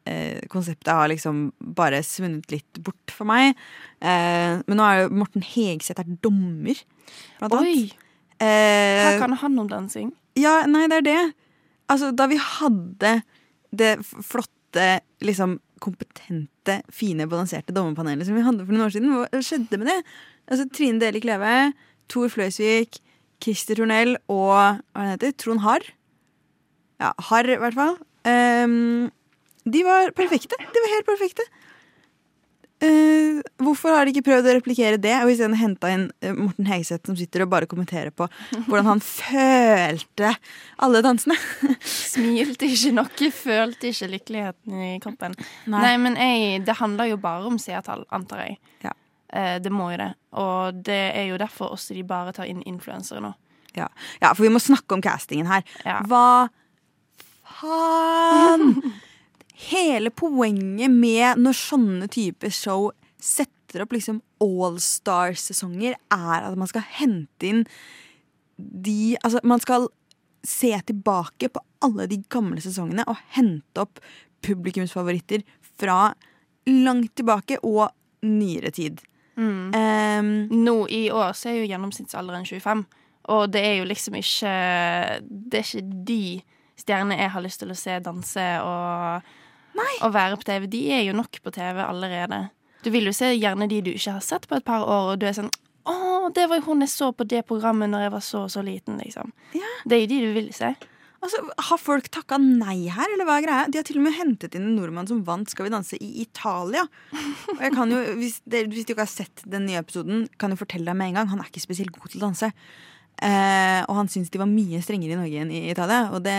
eh, 0.05 0.41
konseptet 0.53 0.93
har 0.93 1.09
liksom 1.09 1.47
bare 1.77 2.03
svunnet 2.05 2.51
litt 2.53 2.81
bort 2.85 3.13
for 3.15 3.25
meg. 3.29 3.57
Eh, 4.01 4.61
men 4.67 4.77
nå 4.77 4.85
er 4.85 5.03
jo 5.03 5.11
Morten 5.23 5.41
Hegseth 5.45 6.03
er 6.03 6.13
dommer, 6.21 6.77
blant 7.41 7.57
Oi! 7.57 7.65
annet. 7.65 8.07
Eh, 8.41 9.03
Hva 9.05 9.17
kan 9.25 9.37
han 9.37 9.59
om 9.61 9.67
dansing? 9.69 10.13
ja, 10.39 10.61
nei, 10.69 10.85
det 10.87 11.01
er 11.01 11.07
det. 11.09 11.21
Altså, 11.91 12.13
da 12.15 12.25
vi 12.31 12.37
hadde 12.39 13.17
det 13.75 13.97
flotte, 14.23 15.01
liksom 15.21 15.57
kompetente, 15.83 16.77
fine, 16.93 17.25
balanserte 17.27 17.73
dommerpanelet 17.75 18.27
som 18.27 18.37
vi 18.37 18.43
hadde 18.45 18.63
for 18.63 18.71
noen 18.71 18.85
år 18.85 18.93
siden, 18.93 19.11
hva 19.11 19.41
skjedde 19.43 19.79
med 19.81 19.89
det? 19.89 19.97
Altså, 20.47 20.67
Trine 20.71 21.01
Deli 21.01 21.19
Kleve, 21.23 21.55
Tor 22.11 22.31
Fløysvik, 22.33 22.99
Christer 23.41 23.79
Tornell 23.79 24.17
og 24.29 24.51
hva 24.51 25.07
det 25.07 25.15
heter, 25.15 25.35
Trond 25.39 25.63
Harr. 25.65 25.87
Ja, 27.01 27.15
Harr 27.31 27.49
i 27.49 27.57
hvert 27.61 27.77
fall. 27.77 27.97
Um, 28.27 29.09
de 29.65 29.83
var 29.85 30.13
perfekte. 30.17 30.57
De 30.59 30.83
var 30.83 30.95
helt 30.95 31.09
perfekte. 31.09 31.47
Uh, 32.81 33.43
hvorfor 33.61 33.93
har 33.93 34.07
de 34.07 34.13
ikke 34.13 34.25
prøvd 34.25 34.47
å 34.49 34.53
replikere 34.57 34.97
det, 34.97 35.13
og 35.21 35.29
isteden 35.29 35.53
henta 35.59 35.91
inn 35.93 36.07
eh, 36.25 36.33
Morten 36.33 36.65
Hegseth, 36.65 37.05
som 37.05 37.17
sitter 37.19 37.43
og 37.45 37.51
bare 37.51 37.67
kommenterer 37.69 38.09
på 38.09 38.25
hvordan 38.65 38.87
han 38.87 39.03
følte 39.21 40.31
alle 40.81 41.03
dansene? 41.05 41.37
Smilte 41.85 42.65
ikke 42.65 42.95
noe, 42.97 43.29
følte 43.37 43.91
ikke 43.91 44.09
lykkeligheten 44.15 44.81
i 44.87 44.95
kroppen. 45.03 45.37
Nei. 45.69 45.83
Nei, 45.85 45.93
men 46.01 46.17
jeg, 46.17 46.63
det 46.65 46.79
handler 46.81 47.11
jo 47.11 47.21
bare 47.21 47.51
om 47.51 47.61
seertall, 47.61 48.01
antar 48.17 48.47
jeg. 48.47 48.57
Ja. 48.87 48.95
Eh, 49.33 49.57
det 49.63 49.71
må 49.73 49.91
jo 49.93 50.01
det. 50.01 50.11
Og 50.39 50.81
det 50.87 51.03
er 51.15 51.29
jo 51.29 51.39
derfor 51.41 51.75
også 51.75 51.95
de 51.95 52.03
bare 52.07 52.33
tar 52.35 52.49
inn 52.51 52.63
influensere 52.67 53.23
nå. 53.23 53.33
Ja. 53.77 53.87
ja, 54.19 54.33
for 54.33 54.43
vi 54.43 54.51
må 54.51 54.59
snakke 54.59 54.97
om 54.97 55.03
castingen 55.03 55.47
her. 55.47 55.63
Ja. 55.87 56.01
Hva 56.07 56.49
faen? 57.61 58.75
Hele 59.71 60.09
poenget 60.09 60.91
med 60.91 61.39
når 61.39 61.55
sånne 61.55 62.09
typer 62.11 62.51
show 62.53 62.89
setter 63.21 63.83
opp 63.83 63.93
liksom 63.93 64.19
Allstar-sesonger, 64.41 65.95
er 66.11 66.47
at 66.47 66.57
man 66.59 66.69
skal 66.69 66.83
hente 66.97 67.47
inn 67.47 67.65
de 68.57 69.15
Altså, 69.23 69.39
man 69.47 69.61
skal 69.61 69.87
se 70.45 70.73
tilbake 70.89 71.51
på 71.53 71.61
alle 71.85 72.07
de 72.09 72.17
gamle 72.33 72.61
sesongene 72.61 73.05
og 73.09 73.19
hente 73.37 73.83
opp 73.83 74.01
publikumsfavoritter 74.45 75.45
fra 75.79 76.11
langt 76.69 77.13
tilbake 77.17 77.59
og 77.61 77.89
nyere 78.25 78.73
tid. 78.73 79.01
Ehm, 79.37 80.47
Nå 80.51 80.87
i 80.91 81.05
år 81.11 81.31
så 81.37 81.49
er 81.49 81.61
jo 81.61 81.69
gjennomsnittsalderen 81.69 82.45
25, 82.45 82.85
og 83.31 83.51
det 83.53 83.61
er 83.63 83.75
jo 83.79 83.85
liksom 83.87 84.17
ikke 84.17 84.53
Det 85.21 85.59
er 85.59 85.67
ikke 85.67 86.03
de 86.09 86.23
stjernene 86.81 87.19
jeg 87.19 87.31
har 87.31 87.43
lyst 87.45 87.61
til 87.61 87.71
å 87.71 87.77
se 87.77 87.99
danse 88.01 88.45
og, 88.65 89.27
og 90.01 90.13
være 90.13 90.39
på 90.41 90.47
TV. 90.47 90.65
De 90.71 90.81
er 90.91 91.03
jo 91.05 91.13
nok 91.13 91.37
på 91.43 91.53
TV 91.53 91.77
allerede. 91.83 92.47
Du 92.81 92.89
vil 92.89 93.05
jo 93.05 93.13
se 93.13 93.29
gjerne 93.35 93.67
de 93.69 93.83
du 93.85 93.91
ikke 93.91 94.15
har 94.17 94.25
sett 94.25 94.47
på 94.49 94.57
et 94.57 94.65
par 94.65 94.81
år, 94.81 95.11
og 95.13 95.19
du 95.21 95.27
er 95.29 95.37
sånn 95.37 95.51
'Å, 95.81 96.29
det 96.33 96.47
var 96.49 96.59
jo 96.59 96.65
hun 96.69 96.81
jeg 96.81 96.89
så 96.89 97.11
på 97.11 97.25
det 97.25 97.45
programmet 97.49 97.89
når 97.89 98.01
jeg 98.05 98.11
var 98.11 98.19
så 98.21 98.43
og 98.45 98.51
så 98.53 98.61
liten', 98.61 98.99
liksom. 99.01 99.31
Ja. 99.53 99.69
Det 99.87 99.97
er 99.97 100.01
jo 100.01 100.07
de 100.07 100.19
du 100.21 100.33
vil 100.33 100.53
se. 100.53 100.75
Altså, 101.21 101.37
Har 101.69 101.77
folk 101.77 102.07
takka 102.13 102.39
nei 102.41 102.87
her, 102.89 103.11
eller 103.13 103.27
hva 103.27 103.37
er 103.37 103.45
greia? 103.45 103.65
De 103.69 103.77
har 103.77 103.85
til 103.85 103.99
og 104.01 104.05
med 104.07 104.15
hentet 104.17 104.55
inn 104.57 104.71
en 104.71 104.77
nordmann 104.79 105.09
som 105.09 105.19
vant 105.27 105.49
Skal 105.51 105.67
vi 105.67 105.73
danse 105.73 105.99
i 106.01 106.09
Italia. 106.23 106.87
Og 107.53 107.61
jeg 107.61 107.75
kan 107.75 107.93
jo, 107.93 107.99
hvis, 108.17 108.39
dere, 108.49 108.71
hvis 108.71 108.87
du 108.87 108.95
ikke 108.95 109.05
har 109.05 109.11
sett 109.11 109.43
den 109.45 109.67
nye 109.69 109.83
episoden, 109.83 110.25
kan 110.41 110.53
jeg 110.53 110.61
fortelle 110.63 110.89
deg 110.89 110.97
med 110.97 111.11
en 111.11 111.19
gang. 111.21 111.29
Han 111.35 111.43
er 111.43 111.51
ikke 111.51 111.61
spesielt 111.63 111.93
god 111.93 112.09
til 112.09 112.23
å 112.23 112.25
danse. 112.31 112.49
Eh, 113.21 113.81
og 113.85 113.99
han 113.99 114.09
syns 114.09 114.31
de 114.33 114.39
var 114.41 114.49
mye 114.49 114.79
strengere 114.81 115.13
i 115.13 115.19
Norge 115.19 115.43
enn 115.43 115.53
i 115.53 115.61
Italia. 115.69 116.07
Og 116.15 116.23
det, 116.25 116.37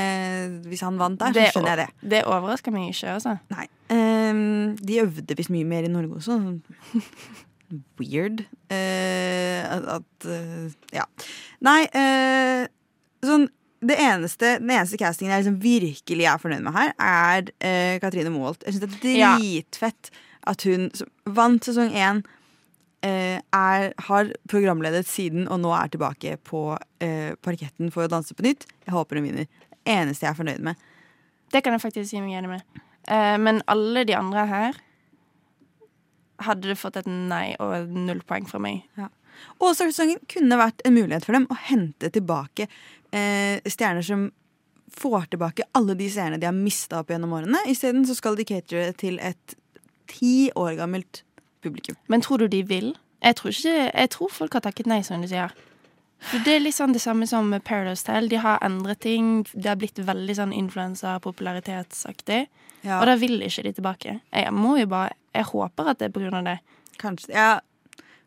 hvis 0.67 0.83
han 0.83 0.99
vant 0.99 1.21
der, 1.21 1.37
Det 1.37 1.47
så 1.47 1.61
skjønner 1.61 1.77
jeg 1.77 1.85
det. 1.85 2.11
Det 2.17 2.25
overrasker 2.27 2.75
meg 2.75 2.91
ikke, 2.91 3.15
altså. 3.21 3.37
Nei. 3.55 3.69
Eh, 3.95 4.43
de 4.83 5.01
øvde 5.05 5.39
visst 5.39 5.55
mye 5.55 5.69
mer 5.69 5.87
i 5.87 5.93
Norge 5.93 6.19
også. 6.19 6.41
Weird. 8.03 8.43
Eh, 8.73 9.63
at, 9.63 9.87
at 10.01 10.27
eh, 10.29 10.71
Ja. 10.99 11.07
Nei, 11.63 11.81
eh, 11.95 12.67
sånn 13.23 13.47
det 13.83 13.97
eneste, 13.99 14.59
Den 14.63 14.71
eneste 14.71 14.99
castingen 15.01 15.33
jeg 15.35 15.43
liksom 15.45 15.57
virkelig 15.63 16.27
er 16.31 16.39
fornøyd 16.39 16.63
med 16.63 16.73
her, 16.77 16.93
er 17.03 17.49
eh, 17.61 17.97
Katrine 18.03 18.31
Moholt. 18.31 18.63
Jeg 18.67 18.77
syns 18.77 19.01
det 19.03 19.11
er 19.11 19.19
Ja. 19.19 19.33
dritfett 19.39 20.11
at 20.47 20.63
hun 20.69 20.89
som 20.95 21.09
vant 21.27 21.63
sesong 21.67 21.91
én, 21.95 22.23
eh, 23.03 23.41
er, 23.53 23.93
har 23.99 24.31
programledet 24.49 25.05
siden 25.07 25.49
og 25.49 25.61
nå 25.61 25.73
er 25.75 25.89
tilbake 25.91 26.37
på 26.47 26.79
eh, 27.01 27.35
parketten 27.43 27.91
for 27.91 28.05
å 28.07 28.09
danse 28.11 28.35
på 28.35 28.43
nytt. 28.47 28.67
Jeg 28.87 28.95
håper 28.95 29.19
hun 29.19 29.27
vinner. 29.31 29.47
Det 29.83 29.93
eneste 29.99 30.27
jeg 30.27 30.31
er 30.31 30.39
fornøyd 30.45 30.61
med. 30.63 30.77
Det 31.53 31.63
kan 31.65 31.73
jeg 31.75 31.83
faktisk 31.83 32.11
si 32.11 32.21
meg 32.23 32.39
enig 32.39 32.49
med. 32.55 32.63
Eh, 33.09 33.37
men 33.39 33.63
alle 33.67 34.05
de 34.07 34.15
andre 34.15 34.47
her 34.47 34.75
hadde 36.43 36.75
fått 36.79 36.97
et 37.03 37.07
nei 37.11 37.53
og 37.63 37.91
null 37.91 38.23
poeng 38.27 38.47
fra 38.49 38.59
meg. 38.63 38.83
All-Star-sesongen 39.59 40.21
kunne 40.31 40.59
vært 40.61 40.83
en 40.87 40.95
mulighet 40.97 41.25
for 41.27 41.37
dem 41.37 41.47
å 41.51 41.59
hente 41.69 42.11
tilbake 42.15 42.67
eh, 43.13 43.59
stjerner 43.67 44.03
som 44.07 44.29
får 44.93 45.31
tilbake 45.33 45.65
alle 45.73 45.95
de 45.97 46.09
seerne 46.13 46.37
de 46.41 46.45
har 46.47 46.53
mista 46.57 46.99
opp 47.01 47.09
gjennom 47.15 47.33
årene. 47.33 47.63
Isteden 47.73 48.05
så 48.07 48.15
skal 48.19 48.37
de 48.37 48.45
catere 48.45 48.93
til 49.01 49.17
et 49.25 49.55
ti 50.13 50.51
år 50.59 50.75
gammelt 50.77 51.23
publikum. 51.65 51.97
Men 52.13 52.21
tror 52.21 52.43
du 52.45 52.49
de 52.53 52.63
vil? 52.69 52.93
Jeg 53.23 53.37
tror, 53.39 53.55
ikke, 53.55 53.77
jeg 53.95 54.11
tror 54.13 54.33
folk 54.35 54.53
har 54.59 54.65
takket 54.67 54.89
nei, 54.91 55.01
som 55.07 55.23
du 55.23 55.29
sier. 55.31 55.53
For 56.23 56.43
Det 56.45 56.53
er 56.57 56.61
litt 56.63 56.77
sånn 56.77 56.93
det 56.95 57.01
samme 57.03 57.27
som 57.27 57.49
Paradise 57.65 58.05
Tale. 58.07 58.29
De 58.31 58.39
har 58.39 58.61
endret 58.63 59.01
ting. 59.03 59.43
Det 59.55 59.71
har 59.71 59.79
blitt 59.81 59.99
veldig 59.99 60.37
sånn 60.39 60.53
influensa-popularitetsaktig. 60.55 62.47
Ja, 62.83 63.01
Og 63.01 63.07
da 63.07 63.17
vil 63.19 63.41
ikke 63.47 63.63
de 63.67 63.73
tilbake. 63.79 64.21
Jeg 64.35 64.53
må 64.55 64.77
jo 64.81 64.87
bare 64.91 65.15
Jeg 65.35 65.45
håper 65.49 65.89
at 65.89 65.99
det 65.99 66.11
er 66.11 66.13
på 66.13 66.21
grunn 66.21 66.35
av 66.35 66.45
det. 66.45 66.59
kanskje. 66.99 67.31
Ja, 67.33 67.61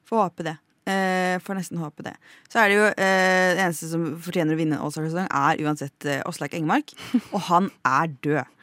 får 0.09 0.17
håpe 0.23 0.43
det. 0.43 0.57
Eh, 0.85 1.39
får 1.41 1.57
nesten 1.57 1.79
håpe 1.81 2.03
det. 2.05 2.13
Så 2.51 2.59
er 2.61 2.69
det 2.69 2.75
jo 2.77 2.85
eh, 2.93 3.55
det 3.57 3.63
eneste 3.63 3.89
som 3.89 4.03
fortjener 4.21 4.53
å 4.53 4.59
vinne 4.59 4.77
en 4.77 4.83
All-Star-sesong, 4.85 5.25
er 5.33 5.63
uansett 5.65 6.05
eh, 6.05 6.21
Åslaug 6.29 6.53
Engmark. 6.53 6.93
Og 7.33 7.39
han 7.49 7.71
er 7.89 8.13
død. 8.25 8.45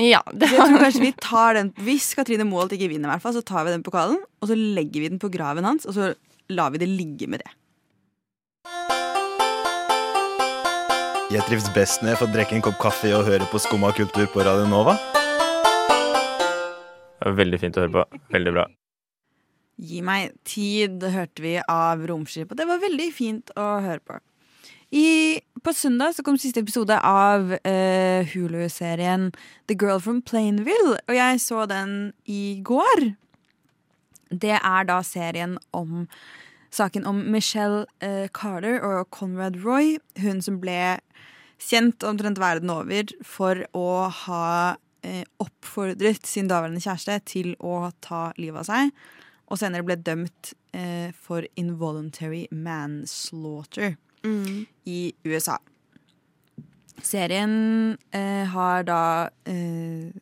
Ja, 0.00 0.22
det 0.32 0.48
jeg 0.48 0.56
tror 0.56 0.80
kanskje 0.80 1.02
vi 1.02 1.10
tar 1.20 1.52
den 1.58 1.68
Hvis 1.84 2.14
Katrine 2.16 2.46
Moholt 2.48 2.72
ikke 2.72 2.88
vinner, 2.88 3.10
i 3.10 3.12
hvert 3.12 3.24
fall, 3.26 3.34
så 3.36 3.42
tar 3.44 3.66
vi 3.66 3.74
den 3.74 3.84
pokalen, 3.84 4.22
og 4.40 4.48
så 4.48 4.56
legger 4.56 5.04
vi 5.04 5.10
den 5.12 5.20
på 5.20 5.28
graven 5.28 5.68
hans, 5.68 5.84
og 5.84 5.92
så 5.92 6.06
lar 6.48 6.72
vi 6.72 6.80
det 6.80 6.88
ligge 6.88 7.28
med 7.28 7.44
det. 7.44 7.52
Jeg 11.36 11.44
trives 11.44 11.68
best 11.76 12.00
når 12.00 12.14
jeg 12.14 12.22
får 12.24 12.32
drikke 12.32 12.56
en 12.56 12.64
kopp 12.64 12.80
kaffe 12.80 13.12
og 13.12 13.28
høre 13.28 13.44
på 13.52 13.60
Skumma 13.60 13.92
kultur 13.96 14.24
på 14.32 14.48
Radio 14.48 14.64
Nova. 14.68 14.96
Det 17.20 17.28
var 17.28 17.42
Veldig 17.44 17.60
fint 17.60 17.76
å 17.76 17.84
høre 17.84 17.98
på. 18.00 18.22
Veldig 18.32 18.56
bra. 18.56 18.70
Gi 19.80 20.02
meg 20.04 20.34
tid, 20.44 21.02
hørte 21.14 21.44
vi 21.44 21.56
av 21.60 22.04
Romskipet. 22.08 22.58
Det 22.58 22.68
var 22.68 22.82
veldig 22.82 23.08
fint 23.14 23.54
å 23.56 23.68
høre 23.84 24.02
på. 24.04 24.18
I, 24.92 25.40
på 25.64 25.72
søndag 25.72 26.12
så 26.12 26.24
kom 26.26 26.36
siste 26.36 26.60
episode 26.60 26.98
av 27.00 27.54
eh, 27.64 28.28
Hulu-serien 28.28 29.30
The 29.70 29.76
Girl 29.80 30.02
from 30.04 30.20
Plainville, 30.20 30.98
og 31.08 31.16
jeg 31.16 31.40
så 31.40 31.64
den 31.70 32.12
i 32.28 32.60
går. 32.60 33.14
Det 34.28 34.58
er 34.58 34.88
da 34.88 34.98
serien 35.06 35.56
om 35.72 36.04
saken 36.72 37.08
om 37.08 37.24
Michelle 37.32 37.86
eh, 38.04 38.28
Carter 38.36 38.84
og 38.84 39.08
Conrad 39.16 39.62
Roy. 39.64 39.96
Hun 40.20 40.44
som 40.44 40.60
ble 40.60 40.98
kjent 41.62 42.04
omtrent 42.04 42.40
verden 42.42 42.72
over 42.72 43.12
for 43.24 43.64
å 43.76 43.88
ha 44.26 44.46
eh, 45.06 45.24
oppfordret 45.42 46.26
sin 46.28 46.48
daværende 46.50 46.82
kjæreste 46.82 47.18
til 47.32 47.54
å 47.60 47.92
ta 48.04 48.30
livet 48.36 48.64
av 48.64 48.68
seg, 48.68 48.92
og 49.52 49.60
senere 49.60 49.84
ble 49.84 49.98
dømt 50.00 50.54
eh, 50.72 51.12
for 51.12 51.44
involuntary 51.60 52.46
manslaughter 52.50 53.98
Mm. 54.24 54.66
i 54.86 55.12
USA. 55.26 55.58
Serien 57.02 57.96
eh, 58.14 58.44
har 58.52 58.84
da 58.86 58.98
eh, 59.50 60.12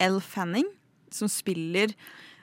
Elle 0.00 0.20
Fanning, 0.24 0.66
som 1.12 1.28
spiller 1.28 1.92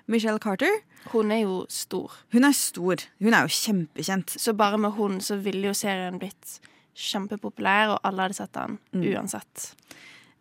Michelle 0.07 0.39
Carter. 0.39 0.69
Hun 1.13 1.31
er 1.33 1.41
jo 1.43 1.63
stor. 1.73 2.13
Hun 2.33 2.45
er 2.45 2.53
stor. 2.53 3.01
Hun 3.23 3.33
er 3.33 3.47
jo 3.47 3.55
kjempekjent. 3.57 4.35
Så 4.37 4.53
bare 4.53 4.77
med 4.77 4.93
hun 4.99 5.17
så 5.23 5.39
ville 5.41 5.71
jo 5.71 5.73
serien 5.77 6.19
blitt 6.21 6.59
kjempepopulær, 6.99 7.95
og 7.95 7.99
alle 8.05 8.27
hadde 8.27 8.37
sett 8.37 8.53
den 8.53 8.77
Mm. 8.93 9.03
uansett. 9.15 9.73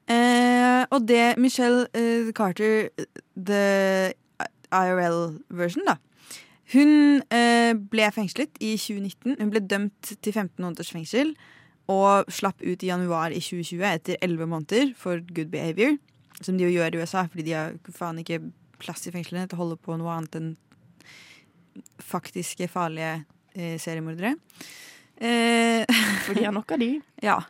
Eh, 0.09 0.85
og 0.91 1.07
det 1.07 1.37
Michelle 1.39 1.87
eh, 1.95 2.31
Carter, 2.33 2.89
the 3.37 4.13
IRL-version, 4.75 5.87
da. 5.89 5.99
Hun 6.75 7.23
eh, 7.33 7.73
ble 7.73 8.11
fengslet 8.13 8.59
i 8.61 8.75
2019. 8.77 9.39
Hun 9.39 9.53
ble 9.53 9.63
dømt 9.65 10.13
til 10.21 10.35
15 10.35 10.61
måneders 10.61 10.93
fengsel 10.93 11.33
og 11.89 12.29
slapp 12.29 12.61
ut 12.61 12.83
i 12.85 12.91
januar 12.91 13.33
i 13.33 13.41
2020 13.41 13.85
etter 13.89 14.19
11 14.21 14.51
måneder 14.51 14.91
for 14.97 15.23
good 15.33 15.49
behavior. 15.53 15.97
Som 16.43 16.59
de 16.59 16.67
jo 16.67 16.75
gjør 16.75 16.95
i 16.95 17.01
USA, 17.01 17.25
fordi 17.31 17.49
de 17.49 17.57
har 17.57 17.79
faen 17.97 18.21
ikke 18.21 18.43
plass 18.79 19.09
i 19.09 19.15
fengslene 19.15 19.49
til 19.49 19.57
å 19.57 19.63
holde 19.63 19.79
på 19.81 19.97
noe 19.99 20.13
annet 20.13 20.37
enn 20.39 20.51
faktiske 22.05 22.69
farlige 22.71 23.23
eh, 23.57 23.79
seriemordere. 23.81 24.37
Eh, 25.17 25.89
For 26.27 26.37
de 26.37 26.45
har 26.45 26.55
nok 26.55 26.77
av 26.77 26.85
de. 26.85 26.99
ja. 27.25 27.41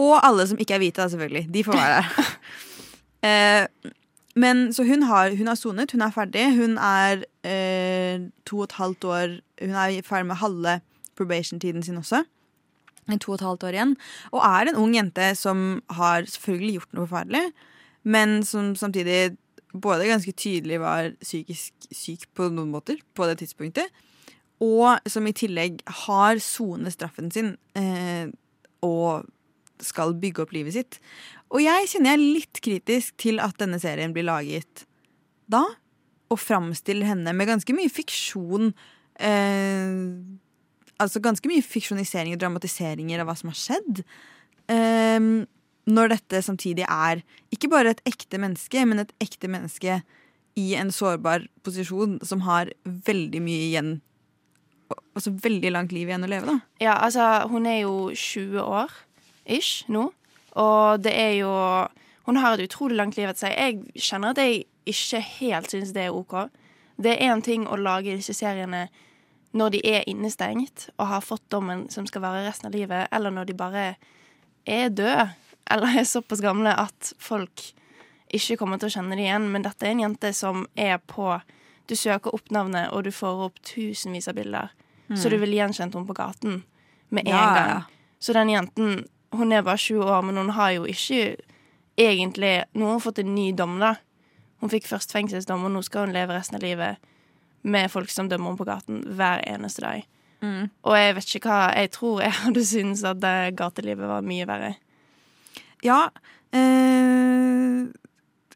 Og 0.00 0.14
alle 0.16 0.46
som 0.48 0.58
ikke 0.58 0.78
er 0.78 0.80
hvite, 0.80 1.04
selvfølgelig. 1.12 1.44
De 1.52 1.62
får 1.66 1.76
være 1.76 1.98
der. 1.98 2.30
eh, 3.28 3.90
men 4.34 4.72
så 4.74 4.82
hun 4.82 5.02
har, 5.06 5.34
hun 5.38 5.46
har 5.46 5.58
sonet, 5.58 5.92
hun 5.94 6.02
er 6.02 6.14
ferdig. 6.14 6.44
Hun 6.56 6.78
er 6.82 7.22
eh, 7.46 8.24
to 8.46 8.58
og 8.58 8.64
et 8.66 8.78
halvt 8.80 9.04
år 9.04 9.36
Hun 9.62 9.76
er 9.78 10.00
ferdig 10.02 10.26
med 10.26 10.40
halve 10.42 10.80
probation-tiden 11.14 11.82
sin 11.82 12.00
også. 12.00 12.24
To 13.20 13.32
og 13.32 13.34
et 13.38 13.46
halvt 13.46 13.64
år 13.64 13.76
igjen. 13.76 13.96
Og 14.32 14.40
er 14.42 14.70
en 14.70 14.80
ung 14.80 14.96
jente 14.96 15.34
som 15.38 15.82
har 15.90 16.26
selvfølgelig 16.26 16.78
gjort 16.78 16.96
noe 16.96 17.06
forferdelig, 17.06 17.44
men 18.02 18.42
som 18.42 18.74
samtidig 18.74 19.36
både 19.82 20.08
ganske 20.08 20.32
tydelig 20.32 20.80
var 20.80 21.12
psykisk 21.22 21.88
syk 21.92 22.26
på 22.34 22.48
noen 22.50 22.72
måter 22.74 22.98
på 23.14 23.26
det 23.26 23.38
tidspunktet, 23.42 23.86
og 24.62 24.98
som 25.10 25.26
i 25.26 25.34
tillegg 25.34 25.80
har 26.06 26.38
sonet 26.42 26.94
straffen 26.94 27.30
sin 27.34 27.54
eh, 27.78 28.30
og 28.82 29.26
skal 29.82 30.14
bygge 30.14 30.44
opp 30.44 30.54
livet 30.54 30.76
sitt. 30.76 31.00
Og 31.54 31.62
jeg 31.62 31.90
kjenner 31.92 32.14
jeg 32.14 32.18
er 32.18 32.34
litt 32.38 32.60
kritisk 32.64 33.16
til 33.22 33.38
at 33.42 33.56
denne 33.60 33.78
serien 33.82 34.14
blir 34.14 34.26
laget 34.26 34.84
da, 35.50 35.62
og 36.32 36.40
framstiller 36.40 37.06
henne 37.06 37.34
med 37.36 37.46
ganske 37.46 37.74
mye 37.76 37.92
fiksjon. 37.92 38.72
Eh, 39.22 39.92
altså 40.98 41.22
ganske 41.22 41.50
mye 41.50 41.62
fiksjonisering 41.62 42.34
og 42.34 42.40
dramatiseringer 42.42 43.22
av 43.22 43.28
hva 43.28 43.36
som 43.38 43.52
har 43.52 43.60
skjedd. 43.60 44.02
Eh, 44.72 45.28
når 45.84 46.14
dette 46.14 46.40
samtidig 46.42 46.86
er 46.88 47.22
ikke 47.54 47.70
bare 47.70 47.92
et 47.94 48.02
ekte 48.08 48.40
menneske, 48.40 48.86
men 48.88 49.04
et 49.04 49.14
ekte 49.22 49.50
menneske 49.52 50.00
i 50.58 50.66
en 50.78 50.90
sårbar 50.94 51.46
posisjon 51.66 52.18
som 52.24 52.44
har 52.48 52.72
veldig 52.84 53.44
mye 53.44 53.68
igjen 53.70 53.94
Altså 55.14 55.30
veldig 55.42 55.70
langt 55.72 55.92
liv 55.94 56.10
igjen 56.10 56.26
å 56.26 56.28
leve, 56.28 56.44
da. 56.44 56.54
Ja, 56.82 56.92
altså, 57.06 57.46
hun 57.50 57.64
er 57.66 57.78
jo 57.80 58.10
20 58.12 58.60
år 58.60 58.92
ish 59.56 59.86
nå, 59.90 60.08
og 60.54 61.02
det 61.02 61.12
er 61.18 61.32
jo 61.40 61.52
Hun 62.24 62.36
har 62.40 62.54
et 62.54 62.64
utrolig 62.64 62.96
langt 62.96 63.16
liv 63.18 63.28
etter 63.28 63.50
seg. 63.50 63.52
Jeg 63.52 64.00
kjenner 64.00 64.30
at 64.32 64.38
jeg 64.40 64.62
ikke 64.88 65.18
helt 65.20 65.68
syns 65.70 65.90
det 65.92 66.06
er 66.06 66.14
OK. 66.16 66.48
Det 66.96 67.10
er 67.12 67.28
én 67.34 67.42
ting 67.44 67.66
å 67.68 67.76
lage 67.76 68.14
disse 68.16 68.32
seriene 68.32 68.86
når 69.52 69.74
de 69.74 69.80
er 69.84 70.06
innestengt 70.08 70.88
og 70.96 71.10
har 71.10 71.20
fått 71.20 71.44
dommen 71.52 71.84
som 71.92 72.06
skal 72.08 72.24
vare 72.24 72.46
resten 72.46 72.70
av 72.70 72.72
livet, 72.74 73.10
eller 73.12 73.30
når 73.30 73.44
de 73.50 73.54
bare 73.54 73.84
er 74.66 74.88
døde 74.88 75.28
eller 75.70 75.98
er 76.00 76.08
såpass 76.08 76.40
gamle 76.40 76.72
at 76.72 77.12
folk 77.20 77.60
ikke 78.34 78.56
kommer 78.56 78.80
til 78.80 78.88
å 78.88 78.94
kjenne 78.96 79.16
det 79.18 79.26
igjen. 79.26 79.50
Men 79.52 79.62
dette 79.62 79.86
er 79.86 79.92
en 79.92 80.02
jente 80.06 80.32
som 80.32 80.66
er 80.76 80.96
på 80.98 81.40
Du 81.84 81.92
søker 81.96 82.32
opp 82.32 82.48
navnet, 82.50 82.88
og 82.96 83.04
du 83.04 83.10
får 83.12 83.42
opp 83.44 83.58
tusenvis 83.60 84.28
av 84.32 84.38
bilder. 84.38 84.70
Så 85.12 85.28
du 85.28 85.36
ville 85.36 85.58
gjenkjent 85.58 85.92
henne 85.92 86.08
på 86.08 86.16
gaten 86.16 86.62
med 87.12 87.26
en 87.26 87.34
Ja, 87.34 87.54
gang. 87.54 87.82
Så 88.18 88.32
den 88.32 88.48
jenten 88.48 89.04
Hun 89.34 89.52
er 89.52 89.64
bare 89.66 89.80
20 89.80 90.04
år, 90.04 90.22
men 90.26 90.38
hun 90.40 90.54
har 90.56 90.74
jo 90.76 90.86
ikke 90.90 91.36
egentlig 91.98 92.64
Nå 92.74 92.86
har 92.88 92.96
hun 92.96 93.02
fått 93.04 93.20
en 93.22 93.34
ny 93.34 93.52
dom, 93.54 93.76
da. 93.82 93.94
Hun 94.62 94.70
fikk 94.72 94.88
først 94.88 95.12
fengselsdom, 95.14 95.66
og 95.66 95.74
nå 95.74 95.82
skal 95.86 96.06
hun 96.06 96.14
leve 96.14 96.34
resten 96.34 96.58
av 96.58 96.64
livet 96.64 97.02
med 97.64 97.90
folk 97.92 98.10
som 98.12 98.28
dømmer 98.28 98.50
henne 98.52 98.60
på 98.60 98.66
gaten 98.68 99.02
hver 99.16 99.42
eneste 99.48 99.84
dag. 99.84 100.06
Mm. 100.44 100.68
Og 100.84 100.96
jeg 100.98 101.14
vet 101.16 101.34
ikke 101.38 101.48
hva 101.48 101.60
Jeg 101.72 101.90
tror 101.94 102.20
jeg 102.20 102.36
hadde 102.42 102.64
syntes 102.68 103.04
at 103.08 103.20
det 103.22 103.54
gatelivet 103.58 104.10
var 104.10 104.26
mye 104.26 104.48
verre. 104.48 104.72
Ja. 105.84 106.00
Eh, 106.54 107.84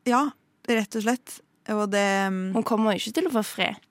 ja, 0.09 0.23
rett 0.69 0.99
og 0.99 1.05
slett. 1.05 1.41
Og 1.75 1.85
det 1.93 2.09
mm, 2.33 2.55
Hun 2.57 2.65
kommer 2.67 2.97
ikke 2.97 3.15
til 3.17 3.29
å 3.29 3.35
få 3.35 3.45
fred. 3.45 3.85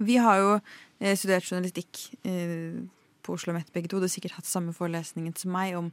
Vi 0.00 0.16
har 0.20 0.40
jo 0.40 0.52
eh, 0.56 1.16
studert 1.16 1.44
journalistikk 1.44 2.06
eh, 2.24 2.80
på 3.30 3.38
Oslo 3.38 3.54
Met 3.54 3.70
begge 3.74 3.88
to. 3.90 4.00
Du 4.02 4.08
har 4.08 4.12
sikkert 4.12 4.34
hatt 4.38 4.48
samme 4.48 4.74
forelesningen 4.76 5.36
som 5.38 5.54
meg 5.54 5.76
om 5.78 5.90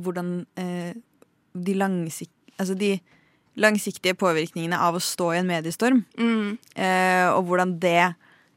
hvordan 0.00 0.46
eh, 0.60 0.96
de, 1.54 1.74
langsik 1.76 2.32
altså 2.58 2.76
de 2.78 2.96
langsiktige 3.58 4.14
påvirkningene 4.14 4.78
av 4.78 4.96
å 4.96 5.02
stå 5.02 5.32
i 5.34 5.40
en 5.40 5.48
mediestorm, 5.50 6.04
Mm. 6.18 6.58
eh, 6.78 7.26
og 7.34 7.44
hvordan 7.48 7.78
det 7.82 8.14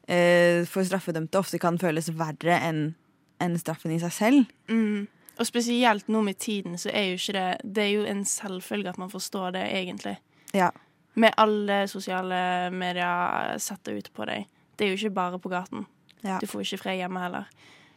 eh, 0.08 0.62
for 0.70 0.86
straffedømte 0.86 1.38
ofte 1.40 1.58
kan 1.58 1.78
føles 1.78 2.10
verre 2.14 2.58
enn 2.62 2.94
en 3.42 3.58
straffen 3.58 3.90
i 3.90 3.98
seg 3.98 4.12
selv. 4.14 4.52
Mm. 4.70 5.08
Og 5.38 5.48
spesielt 5.48 6.06
nå 6.12 6.22
med 6.22 6.38
tiden, 6.38 6.76
så 6.78 6.92
er 6.92 7.08
jo 7.10 7.18
ikke 7.18 7.32
det 7.34 7.74
Det 7.74 7.82
er 7.82 7.92
jo 7.96 8.04
en 8.06 8.24
selvfølge 8.24 8.92
at 8.92 8.98
man 8.98 9.10
forstår 9.10 9.52
det, 9.56 9.64
egentlig. 9.72 10.16
Ja. 10.54 10.70
Med 11.14 11.34
alle 11.36 11.88
sosiale 11.88 12.70
medier 12.70 13.58
setter 13.58 13.98
ut 13.98 14.12
på 14.14 14.26
deg. 14.28 14.46
Det 14.76 14.86
er 14.86 14.92
jo 14.92 15.00
ikke 15.00 15.14
bare 15.14 15.38
på 15.38 15.50
gaten. 15.50 15.86
Ja. 16.22 16.38
Du 16.38 16.46
får 16.46 16.62
ikke 16.62 16.78
fred 16.84 17.00
hjemme 17.00 17.20
heller. 17.20 17.48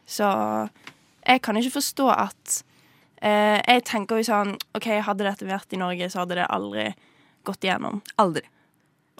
Så 0.06 0.26
jeg 1.26 1.42
kan 1.42 1.56
ikke 1.58 1.74
forstå 1.80 2.06
at 2.14 2.60
eh, 3.22 3.58
Jeg 3.66 3.82
tenker 3.88 4.20
jo 4.20 4.26
sånn 4.28 4.52
OK, 4.78 4.86
hadde 5.02 5.24
dette 5.26 5.48
vært 5.48 5.72
i 5.74 5.80
Norge, 5.80 6.06
så 6.12 6.22
hadde 6.22 6.36
det 6.38 6.46
aldri 6.54 6.84
gått 7.46 7.64
igjennom. 7.66 8.02
Aldri. 8.22 8.42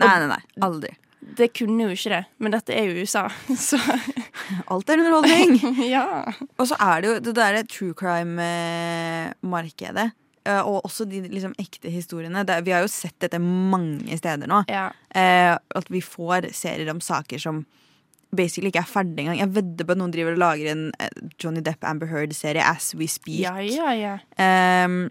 Nei, 0.03 0.13
nei, 0.21 0.29
nei. 0.37 0.43
Aldri. 0.63 0.93
Det 1.37 1.49
kunne 1.57 1.89
jo 1.89 1.95
ikke 1.97 2.11
det, 2.13 2.21
men 2.39 2.53
dette 2.55 2.75
er 2.77 2.87
jo 2.87 3.03
USA, 3.03 3.25
så 3.69 3.79
Alt 4.71 4.91
er 4.93 5.01
underholdning. 5.03 5.57
ja. 5.97 6.05
Og 6.61 6.69
så 6.71 6.77
er 6.79 7.01
det 7.03 7.09
jo 7.11 7.15
det 7.27 7.35
derre 7.39 7.65
true 7.67 7.95
crime-markedet. 8.77 10.11
eh, 10.47 10.61
Og 10.63 10.85
også 10.87 11.05
de 11.09 11.23
liksom 11.29 11.55
ekte 11.59 11.91
historiene. 11.91 12.45
Vi 12.63 12.71
har 12.75 12.81
jo 12.85 12.89
sett 12.93 13.17
dette 13.21 13.39
mange 13.43 14.17
steder 14.19 14.47
nå. 14.47 14.63
ja. 14.71 14.91
Eh, 15.11 15.57
at 15.75 15.91
vi 15.91 16.01
får 16.05 16.51
serier 16.55 16.91
om 16.93 17.01
saker 17.01 17.39
som 17.43 17.65
basically 18.35 18.73
ikke 18.73 18.83
er 18.83 18.91
ferdig 18.91 19.25
engang. 19.25 19.39
Jeg 19.41 19.55
vedder 19.55 19.87
på 19.87 19.95
at 19.95 20.01
noen 20.01 20.15
driver 20.15 20.35
og 20.37 20.43
lager 20.43 20.73
en 20.73 20.89
eh, 21.03 21.23
Johnny 21.43 21.63
Depp 21.65 21.87
Amber 21.87 22.11
Heard-serie 22.11 22.65
as 22.65 22.93
we 22.99 23.09
speak. 23.11 23.45
Ja, 23.45 23.59
ja, 23.63 23.93
ja. 23.95 24.17
Um, 24.87 25.07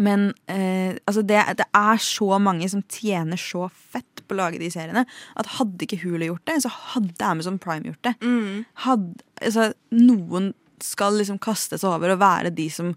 men 0.00 0.30
eh, 0.48 0.96
altså 1.04 1.22
det, 1.26 1.42
det 1.58 1.66
er 1.76 2.00
så 2.00 2.38
mange 2.40 2.68
som 2.72 2.82
tjener 2.88 3.40
så 3.40 3.66
fett 3.68 4.22
på 4.24 4.36
å 4.36 4.38
lage 4.38 4.60
de 4.62 4.70
seriene, 4.72 5.04
at 5.36 5.54
hadde 5.58 5.84
ikke 5.84 6.00
Hulu 6.04 6.24
gjort 6.24 6.46
det, 6.48 6.60
så 6.64 6.72
hadde 6.94 7.26
Amazon 7.26 7.58
Prime 7.60 7.90
gjort 7.90 8.06
det. 8.06 8.14
Mm. 8.24 8.64
Hadde, 8.86 9.26
altså, 9.42 9.70
noen 9.92 10.52
skal 10.80 11.18
liksom 11.20 11.40
kastes 11.42 11.84
over 11.84 12.14
og 12.14 12.22
være 12.22 12.54
de 12.56 12.70
som, 12.72 12.94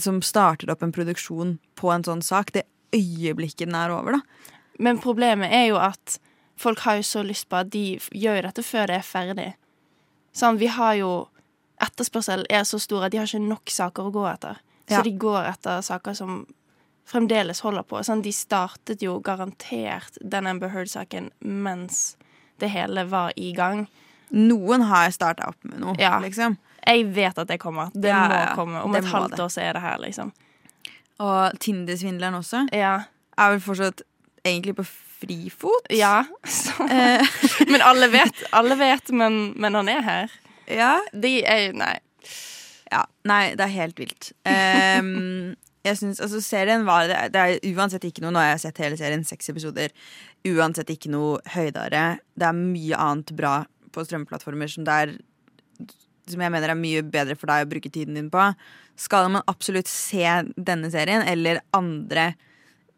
som 0.00 0.18
starter 0.24 0.72
opp 0.72 0.82
en 0.82 0.94
produksjon 0.94 1.58
på 1.78 1.92
en 1.94 2.06
sånn 2.06 2.24
sak. 2.24 2.50
Det 2.56 2.66
øyeblikket 2.96 3.68
den 3.68 3.78
er 3.78 3.94
over, 3.94 4.18
da. 4.18 4.50
Men 4.82 4.98
problemet 4.98 5.54
er 5.54 5.68
jo 5.68 5.78
at 5.78 6.18
folk 6.56 6.78
har 6.80 6.96
jo 6.96 7.02
så 7.02 7.22
lyst 7.26 7.48
på 7.48 7.56
at 7.56 7.70
de 7.70 7.98
gjør 8.12 8.36
jo 8.36 8.42
dette 8.48 8.62
før 8.62 8.86
det 8.86 8.96
er 8.96 9.06
ferdig. 9.06 9.54
Sånn, 10.34 10.58
vi 10.58 10.66
har 10.66 10.94
jo 10.94 11.28
Etterspørsel 11.82 12.44
er 12.48 12.62
så 12.64 12.78
stor 12.80 13.02
at 13.04 13.10
de 13.12 13.18
har 13.18 13.26
ikke 13.26 13.42
nok 13.48 13.68
saker 13.68 14.04
å 14.06 14.12
gå 14.14 14.22
etter. 14.32 14.60
Så 14.88 14.94
Ja. 14.98 15.02
de 15.02 15.10
går 15.10 15.44
etter 15.50 15.80
saker 15.82 16.14
som 16.14 16.46
fremdeles 17.04 17.60
holder 17.60 17.82
på. 17.82 17.98
Sånn, 18.04 18.22
de 18.22 18.30
startet 18.32 19.02
jo 19.02 19.18
garantert 19.20 20.16
den 20.22 20.46
Amber 20.46 20.68
Heard-saken 20.68 21.30
mens 21.42 22.16
det 22.60 22.70
hele 22.70 23.04
var 23.04 23.32
i 23.36 23.52
gang. 23.52 23.88
Noen 24.30 24.82
har 24.82 25.10
starta 25.10 25.48
opp 25.48 25.56
med 25.64 25.80
noe, 25.80 25.96
Ja. 25.98 26.18
liksom. 26.20 26.56
Jeg 26.86 27.12
vet 27.14 27.38
at 27.38 27.48
det 27.48 27.58
kommer. 27.60 27.90
Det 27.92 28.04
Ja, 28.08 28.28
må 28.28 28.54
komme. 28.54 28.82
Om 28.84 28.94
et 28.94 29.04
halvt 29.04 29.30
det. 29.36 29.40
år 29.40 29.48
så 29.50 29.62
er 29.62 29.72
det 29.72 29.82
her, 29.82 29.98
liksom. 29.98 30.32
Og 31.20 31.58
Tinder-svindleren 31.58 32.34
også 32.38 32.68
Ja. 32.72 33.04
er 33.36 33.50
vel 33.50 33.60
fortsatt 33.60 34.02
egentlig 34.44 34.76
på 34.76 34.86
frifot. 35.24 35.90
ja. 35.90 36.24
Eh, 36.90 37.26
Men 37.66 37.82
alle 37.82 38.08
vet, 38.12 38.44
alle 38.52 38.76
vet 38.78 39.10
men, 39.10 39.52
men 39.56 39.74
han 39.74 39.88
er 39.88 40.02
her. 40.06 40.32
ja. 40.68 40.94
De 41.12 41.38
er 41.44 41.72
Nei. 41.76 41.96
Ja, 42.92 43.04
nei, 43.26 43.54
det 43.58 43.64
er 43.64 43.72
helt 43.74 43.98
vilt. 43.98 44.28
Um, 44.46 45.54
jeg 45.88 45.96
synes, 45.98 46.20
altså 46.22 46.38
Serien 46.44 46.84
var 46.86 47.08
det, 47.10 47.16
det 47.34 47.40
er 47.40 47.72
uansett 47.74 48.04
ikke 48.06 48.22
noe 48.22 48.30
Nå 48.36 48.38
har 48.38 48.52
jeg 48.52 48.60
sett 48.68 48.78
hele 48.84 48.98
serien, 49.00 49.24
seks 49.26 49.48
episoder. 49.50 49.90
Uansett 50.46 50.92
ikke 50.92 51.10
noe 51.10 51.40
høydere. 51.56 52.04
Det 52.38 52.46
er 52.46 52.54
mye 52.60 53.00
annet 53.00 53.32
bra 53.34 53.54
på 53.94 54.04
strømplattformer 54.06 54.70
som 54.70 54.86
det 54.86 54.94
er 54.94 55.14
Som 56.30 56.40
jeg 56.44 56.52
mener 56.54 56.70
er 56.72 56.78
mye 56.78 57.02
bedre 57.02 57.34
for 57.36 57.50
deg 57.50 57.66
å 57.66 57.70
bruke 57.72 57.90
tiden 57.92 58.14
din 58.20 58.30
på. 58.32 58.46
Skal 59.00 59.26
man 59.32 59.42
absolutt 59.50 59.90
se 59.90 60.22
denne 60.54 60.92
serien 60.92 61.24
eller 61.26 61.64
andre 61.74 62.34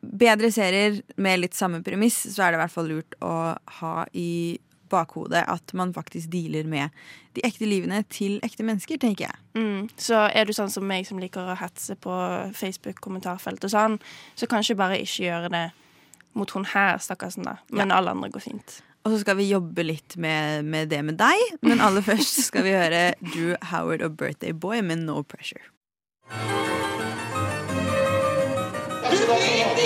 bedre 0.01 0.51
serier 0.55 1.01
med 1.17 1.43
litt 1.43 1.57
samme 1.57 1.83
premiss, 1.85 2.19
så 2.35 2.45
er 2.47 2.53
det 2.53 2.61
i 2.61 2.63
hvert 2.65 2.75
fall 2.75 2.91
lurt 2.91 3.17
å 3.25 3.35
ha 3.81 3.95
i 4.17 4.59
bakhodet 4.91 5.43
at 5.51 5.73
man 5.75 5.93
faktisk 5.95 6.31
dealer 6.31 6.67
med 6.69 6.95
de 7.35 7.43
ekte 7.47 7.67
livene 7.67 8.03
til 8.13 8.39
ekte 8.47 8.65
mennesker, 8.67 9.01
tenker 9.03 9.29
jeg. 9.29 9.41
Mm. 9.59 9.89
Så 10.01 10.29
er 10.31 10.47
du 10.47 10.55
sånn 10.57 10.71
som 10.73 10.87
meg 10.87 11.09
som 11.09 11.21
liker 11.21 11.53
å 11.53 11.59
hetse 11.59 11.99
på 12.01 12.15
Facebook-kommentarfelt 12.57 13.67
og 13.67 13.73
sånn, 13.73 13.99
så 14.39 14.49
kanskje 14.51 14.79
bare 14.79 15.01
ikke 15.03 15.27
gjøre 15.27 15.53
det 15.53 15.67
mot 16.37 16.51
hun 16.53 16.69
her, 16.69 17.01
stakkarsen, 17.01 17.47
da. 17.49 17.57
Men 17.73 17.95
alle 17.95 18.13
andre 18.13 18.31
går 18.33 18.45
fint. 18.45 18.81
Og 19.07 19.13
så 19.15 19.21
skal 19.23 19.39
vi 19.39 19.47
jobbe 19.47 19.85
litt 19.87 20.17
med, 20.21 20.67
med 20.67 20.91
det 20.91 20.99
med 21.07 21.21
deg, 21.21 21.57
men 21.63 21.81
aller 21.85 22.05
først 22.05 22.49
skal 22.49 22.67
vi 22.67 22.75
høre 22.75 23.09
Drew 23.33 23.55
Howard 23.71 24.03
og 24.03 24.19
Birthday 24.19 24.53
Boy 24.53 24.83
med 24.83 25.07
No 25.07 25.23
Pressure. 25.23 25.63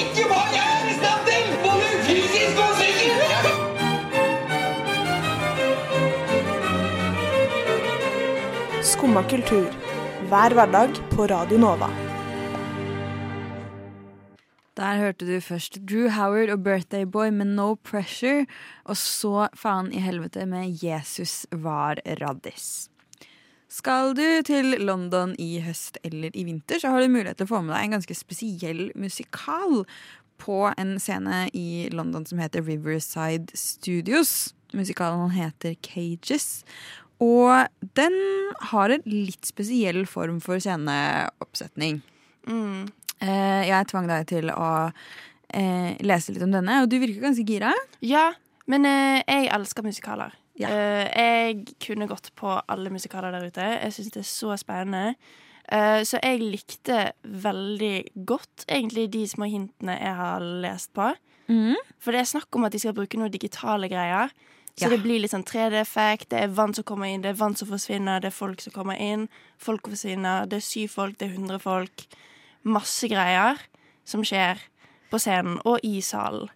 Ikke 0.00 0.24
hva 0.30 0.40
jeg 0.54 0.66
er 0.76 0.84
i 0.88 0.94
stand 0.96 1.22
til! 1.28 1.44
Både 1.64 1.88
fysisk 2.06 2.60
og 2.64 2.70
psykisk! 2.78 3.30
Skumma 8.92 9.22
kultur. 9.28 9.68
Hver 10.30 10.50
hverdag 10.56 10.90
på 11.12 11.26
Radio 11.30 11.58
Nova. 11.60 11.88
Der 14.76 14.96
hørte 14.96 15.26
du 15.28 15.40
først 15.40 15.78
Drew 15.90 16.08
Howard 16.08 16.48
og 16.48 16.64
Birthday 16.64 17.04
Boy 17.04 17.28
med 17.28 17.46
No 17.46 17.74
Pressure, 17.74 18.46
og 18.84 18.96
så 18.96 19.48
Faen 19.54 19.92
i 19.92 20.00
helvete 20.00 20.46
med 20.46 20.84
Jesus 20.84 21.46
var 21.52 22.00
raddis. 22.22 22.89
Skal 23.70 24.16
du 24.18 24.24
til 24.42 24.74
London 24.82 25.36
i 25.38 25.60
høst 25.62 26.00
eller 26.02 26.34
i 26.34 26.42
vinter, 26.48 26.80
så 26.82 26.90
har 26.90 27.04
du 27.04 27.12
mulighet 27.12 27.38
til 27.38 27.46
å 27.46 27.52
få 27.52 27.60
med 27.62 27.76
deg 27.76 27.86
en 27.86 27.94
ganske 28.00 28.16
spesiell 28.18 28.88
musikal 28.98 29.84
på 30.42 30.64
en 30.74 30.96
scene 30.98 31.44
i 31.54 31.86
London 31.94 32.24
som 32.26 32.40
heter 32.42 32.64
Riverside 32.66 33.54
Studios. 33.54 34.56
Musikalen 34.74 35.30
heter 35.36 35.76
Cages. 35.86 36.64
Og 37.22 37.68
den 37.98 38.16
har 38.72 38.90
en 38.90 39.06
litt 39.06 39.46
spesiell 39.46 40.02
form 40.08 40.40
for 40.42 40.58
sceneoppsetning. 40.62 42.00
Mm. 42.48 42.88
Eh, 43.20 43.62
jeg 43.68 43.90
tvang 43.92 44.08
deg 44.10 44.26
til 44.32 44.50
å 44.50 44.70
eh, 45.52 45.94
lese 46.00 46.34
litt 46.34 46.46
om 46.46 46.54
denne, 46.54 46.82
og 46.82 46.90
du 46.90 46.96
virker 46.98 47.28
ganske 47.28 47.44
gira. 47.46 47.74
Ja, 48.02 48.30
men 48.70 48.88
eh, 48.88 49.20
jeg 49.20 49.50
elsker 49.52 49.84
musikaler. 49.84 50.34
Ja. 50.60 50.68
Eh, 50.68 51.06
jeg 51.16 51.74
kunne 51.80 52.06
gått 52.10 52.30
på 52.36 52.52
alle 52.68 52.90
musikaler 52.92 53.32
der 53.32 53.46
ute. 53.48 53.68
Jeg 53.80 53.92
syns 53.96 54.10
det 54.12 54.20
er 54.24 54.28
så 54.28 54.56
spennende. 54.60 55.14
Eh, 55.70 56.02
så 56.04 56.18
jeg 56.22 56.40
likte 56.42 57.12
veldig 57.24 58.24
godt 58.26 58.64
egentlig 58.68 59.08
de 59.14 59.24
små 59.30 59.48
hintene 59.50 59.96
jeg 60.00 60.14
har 60.18 60.40
lest 60.40 60.92
på. 60.96 61.12
For 61.98 62.12
det 62.14 62.20
er 62.20 62.28
snakk 62.30 62.54
om 62.54 62.64
at 62.68 62.72
de 62.72 62.78
skal 62.78 62.94
bruke 62.94 63.18
noen 63.18 63.32
digitale 63.34 63.88
greier. 63.90 64.30
Så 64.78 64.84
Ja. 64.86 64.88
det 64.90 65.02
blir 65.02 65.18
litt 65.20 65.32
sånn 65.32 65.44
3D-effekt. 65.44 66.28
Det 66.30 66.38
er 66.42 66.46
vann 66.48 66.72
som 66.72 66.84
kommer 66.84 67.06
inn, 67.10 67.22
det 67.22 67.30
er 67.30 67.40
vann 67.40 67.56
som 67.56 67.68
forsvinner, 67.68 68.20
det 68.20 68.28
er 68.28 68.36
folk 68.36 68.60
som 68.60 68.72
kommer 68.72 68.94
inn. 69.00 69.28
Folk 69.58 69.82
forsvinner. 69.88 70.46
Det 70.48 70.56
er 70.58 70.60
syv 70.60 70.88
folk, 70.90 71.18
det 71.18 71.28
er 71.30 71.34
100 71.34 71.58
folk. 71.60 72.06
Masse 72.64 73.08
greier 73.08 73.58
som 74.04 74.22
skjer 74.22 74.58
på 75.10 75.18
scenen 75.18 75.60
og 75.66 75.80
i 75.82 76.00
salen. 76.00 76.48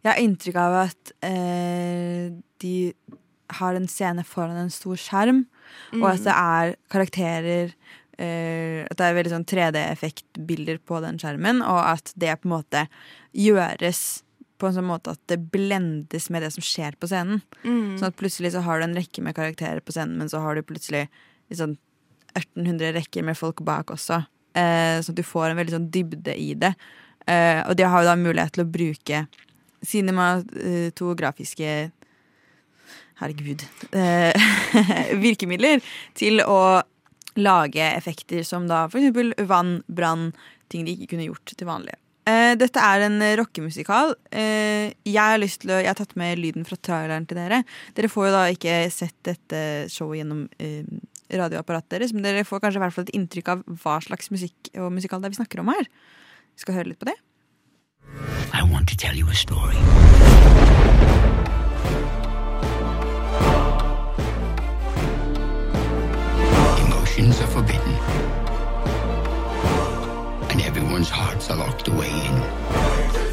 Jeg 0.00 0.10
har 0.12 0.20
inntrykk 0.22 0.58
av 0.60 0.76
at 0.86 1.12
eh, 1.26 2.30
de 2.62 2.74
har 3.60 3.76
en 3.76 3.88
scene 3.90 4.24
foran 4.24 4.58
en 4.58 4.72
stor 4.72 4.98
skjerm, 5.00 5.44
og 5.98 6.06
at 6.12 6.24
det 6.24 6.34
er 6.34 6.72
karakterer 6.90 7.72
eh, 8.18 8.86
At 8.86 8.96
det 8.98 9.06
er 9.06 9.14
veldig 9.16 9.32
sånn 9.34 9.46
3D-effektbilder 9.50 10.80
på 10.86 11.02
den 11.04 11.20
skjermen, 11.20 11.62
og 11.66 11.80
at 11.82 12.12
det 12.14 12.38
på 12.40 12.48
en 12.48 12.56
måte 12.56 12.86
gjøres 13.36 14.22
på 14.60 14.68
en 14.68 14.76
sånn 14.76 14.88
måte 14.88 15.14
at 15.14 15.20
det 15.32 15.38
blendes 15.52 16.28
med 16.32 16.44
det 16.44 16.50
som 16.54 16.64
skjer 16.64 16.96
på 17.00 17.08
scenen. 17.08 17.40
Mm. 17.64 17.96
Sånn 17.96 18.10
at 18.10 18.18
plutselig 18.20 18.52
så 18.54 18.64
har 18.66 18.80
du 18.80 18.86
en 18.86 18.98
rekke 18.98 19.24
med 19.24 19.36
karakterer 19.36 19.80
på 19.84 19.94
scenen, 19.96 20.18
men 20.20 20.28
så 20.32 20.42
har 20.44 20.56
du 20.56 20.66
plutselig 20.66 21.06
liksom 21.52 21.78
1800 22.36 22.92
rekker 22.98 23.24
med 23.26 23.38
folk 23.38 23.62
bak 23.66 23.92
også. 23.94 24.20
Eh, 24.52 24.98
sånn 25.00 25.14
at 25.14 25.20
du 25.20 25.26
får 25.26 25.50
en 25.50 25.60
veldig 25.60 25.76
sånn 25.78 25.88
dybde 25.94 26.36
i 26.36 26.52
det. 26.60 26.74
Eh, 27.30 27.60
og 27.64 27.76
de 27.78 27.88
har 27.88 28.02
jo 28.04 28.10
da 28.10 28.18
mulighet 28.20 28.56
til 28.56 28.66
å 28.66 28.70
bruke 28.70 29.24
cinematografiske 29.86 31.90
herregud 33.20 33.64
eh, 33.92 34.32
virkemidler 35.24 35.82
til 36.18 36.42
å 36.44 36.80
lage 37.40 37.84
effekter 37.94 38.44
som 38.46 38.66
da 38.68 38.86
eksempel 39.00 39.34
vann, 39.48 39.80
brann, 39.86 40.30
ting 40.70 40.86
de 40.86 40.96
ikke 40.96 41.14
kunne 41.14 41.28
gjort 41.28 41.54
til 41.54 41.68
vanlig. 41.68 41.94
Eh, 42.28 42.52
dette 42.58 42.82
er 42.82 43.06
en 43.06 43.22
rockemusikal. 43.40 44.14
Eh, 44.30 44.92
jeg 45.06 45.20
har 45.20 45.40
å, 45.72 45.78
jeg 45.78 45.90
har 45.90 45.98
tatt 45.98 46.16
med 46.20 46.40
lyden 46.40 46.66
fra 46.68 46.78
traileren 46.78 47.28
til 47.28 47.40
dere. 47.40 47.62
Dere 47.96 48.12
får 48.12 48.28
jo 48.28 48.34
da 48.34 48.44
ikke 48.52 48.82
sett 48.94 49.16
dette 49.26 49.62
showet 49.92 50.20
gjennom 50.20 50.44
radioapparatet 51.30 51.94
deres, 51.94 52.14
men 52.14 52.26
dere 52.26 52.46
får 52.46 52.64
kanskje 52.64 52.82
hvert 52.82 52.96
fall 52.96 53.06
et 53.06 53.14
inntrykk 53.14 53.52
av 53.52 53.66
hva 53.84 54.00
slags 54.02 54.32
musikk 54.34 54.72
og 54.74 54.90
musikal 54.96 55.22
det 55.22 55.30
er 55.30 55.36
vi 55.36 55.42
snakker 55.42 55.62
om 55.62 55.70
her. 55.70 55.86
Vi 56.56 56.64
skal 56.64 56.80
høre 56.80 56.90
litt 56.90 57.00
på 57.00 57.08
det. 57.08 57.16
I 58.52 58.62
want 58.62 58.88
to 58.88 58.96
tell 58.96 59.14
you 59.14 59.28
a 59.28 59.34
story. 59.34 59.76
Emotions 66.84 67.40
are 67.40 67.46
forbidden. 67.46 67.94
And 70.50 70.60
everyone's 70.62 71.08
hearts 71.10 71.50
are 71.50 71.56
locked 71.56 71.88
away 71.88 72.10
in. 72.10 73.29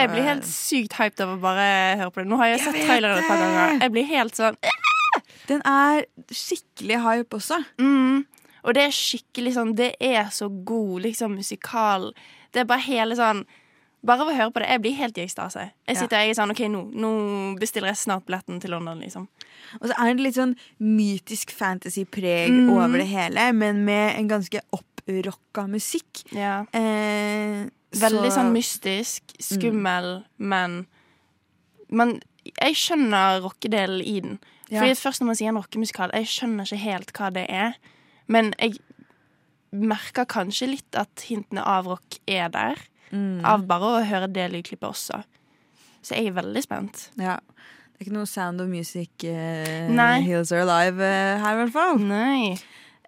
Jeg 0.00 0.10
blir 0.12 0.26
helt 0.26 0.48
sykt 0.48 0.98
hyped 0.98 1.22
av 1.24 1.36
å 1.36 1.38
bare 1.42 1.70
høre 2.00 2.10
på 2.10 2.22
det. 2.22 2.28
Nå 2.30 2.40
har 2.40 2.52
jeg, 2.52 2.60
Jeg 2.60 2.66
sett 2.66 2.82
traileren 2.88 3.22
et 3.22 3.30
par 3.30 3.40
ganger. 3.40 3.78
Jeg 3.84 3.94
blir 3.96 4.10
helt 4.10 4.38
sånn 4.38 4.60
Den 5.50 5.64
er 5.66 6.04
skikkelig 6.30 7.00
hype 7.06 7.40
også. 7.40 7.62
mm. 7.80 8.28
Og 8.60 8.76
det 8.76 8.82
er 8.84 8.92
skikkelig 8.92 9.54
sånn 9.56 9.72
Det 9.78 9.94
er 10.04 10.28
så 10.34 10.50
god 10.50 11.06
liksom 11.06 11.38
musikal. 11.40 12.10
Det 12.52 12.62
er 12.62 12.68
bare 12.68 12.84
hele 12.84 13.16
sånn 13.18 13.44
Bare 14.06 14.24
av 14.24 14.30
å 14.32 14.34
høre 14.36 14.52
på 14.52 14.62
det. 14.62 14.68
Jeg 14.72 14.80
blir 14.80 14.94
helt 14.96 15.18
i 15.18 15.24
ekstase. 15.26 15.66
Jeg 15.84 15.98
sitter 15.98 16.22
jeg 16.22 16.32
er 16.32 16.36
sånn 16.38 16.52
OK, 16.54 16.62
nå, 16.72 16.78
nå 16.96 17.10
bestiller 17.60 17.90
jeg 17.90 18.00
snart 18.00 18.24
billetten 18.24 18.56
til 18.62 18.72
London, 18.72 19.02
liksom. 19.04 19.26
Og 19.76 19.90
så 19.90 19.92
er 19.92 20.14
det 20.16 20.24
litt 20.24 20.38
sånn 20.38 20.54
mytisk 20.80 21.52
fantasy-preg 21.52 22.48
mm. 22.48 22.70
over 22.72 22.96
det 22.96 23.10
hele, 23.10 23.50
men 23.52 23.82
med 23.84 24.14
en 24.14 24.30
ganske 24.30 24.62
opprocka 24.72 25.66
musikk. 25.68 26.22
Ja. 26.32 26.62
Eh, 26.72 27.68
Veldig 27.98 28.30
sånn 28.30 28.52
mystisk, 28.54 29.32
skummel, 29.42 30.20
men 30.38 30.84
Men 31.90 32.20
Jeg 32.46 32.76
skjønner 32.78 33.40
rockedelen 33.42 34.00
i 34.00 34.20
den. 34.20 34.38
Ja. 34.70 34.80
Fordi 34.80 34.94
først 34.94 35.20
når 35.20 35.26
man 35.26 35.36
sier 35.36 35.50
en 35.50 35.58
rockemusikal, 35.58 36.12
jeg 36.14 36.28
skjønner 36.30 36.64
ikke 36.64 36.84
helt 36.84 37.10
hva 37.18 37.28
det 37.34 37.42
er. 37.50 37.74
Men 38.30 38.54
jeg 38.58 38.78
merker 39.74 40.24
kanskje 40.24 40.70
litt 40.70 40.96
at 40.98 41.26
hintene 41.26 41.62
av 41.66 41.90
rock 41.90 42.16
er 42.30 42.48
der. 42.54 42.80
Mm. 43.10 43.42
Av 43.44 43.66
bare 43.68 43.90
å 43.90 44.00
høre 44.06 44.30
det 44.30 44.46
lydklippet 44.54 44.88
også. 44.88 45.20
Så 46.00 46.16
jeg 46.16 46.30
er 46.30 46.38
veldig 46.38 46.62
spent. 46.64 47.08
Ja. 47.20 47.36
Det 47.90 48.00
er 48.00 48.06
ikke 48.06 48.16
noe 48.16 48.30
Sound 48.30 48.62
of 48.62 48.70
Music 48.70 49.26
uh, 49.28 50.20
Hills 50.24 50.54
Are 50.56 50.64
Alive 50.64 51.02
uh, 51.04 51.42
her, 51.42 51.52
i 51.52 51.60
hvert 51.64 51.74
fall. 51.74 52.00
Nei. 52.00 52.54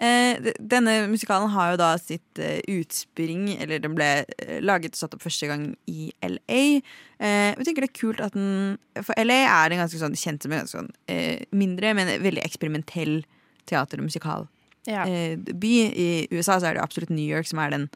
Eh, 0.02 0.50
denne 0.58 0.94
musikalen 1.06 1.50
har 1.52 1.72
jo 1.72 1.78
da 1.78 1.92
sitt 2.00 2.40
eh, 2.42 2.58
utspring 2.72 3.52
Eller 3.54 3.78
den 3.78 3.92
ble 3.94 4.08
eh, 4.42 4.56
laget 4.58 4.96
og 4.96 4.98
satt 4.98 5.14
opp 5.14 5.22
første 5.22 5.46
gang 5.46 5.68
i 5.86 6.08
LA. 6.26 6.62
Eh, 7.22 7.52
jeg 7.52 7.68
tenker 7.68 7.86
det 7.86 7.92
er 7.92 8.00
kult 8.00 8.22
at 8.24 8.34
den 8.34 8.80
For 9.06 9.14
LA 9.22 9.44
er 9.46 9.74
en 9.74 9.84
ganske 9.84 10.00
sånn 10.00 10.18
kjent 10.18 10.42
som 10.42 10.54
en 10.54 10.64
ganske 10.64 10.80
sånn 10.80 10.90
eh, 11.12 11.44
mindre, 11.54 11.94
men 11.94 12.10
veldig 12.24 12.42
eksperimentell 12.42 13.20
teater- 13.70 14.02
og 14.02 14.08
musikalby. 14.08 14.50
Ja. 14.90 15.04
Eh. 15.06 15.38
I 15.38 16.26
USA 16.34 16.58
så 16.58 16.72
er 16.72 16.74
det 16.74 16.82
absolutt 16.82 17.12
New 17.14 17.22
York 17.22 17.46
som 17.46 17.62
er 17.62 17.76
den 17.76 17.92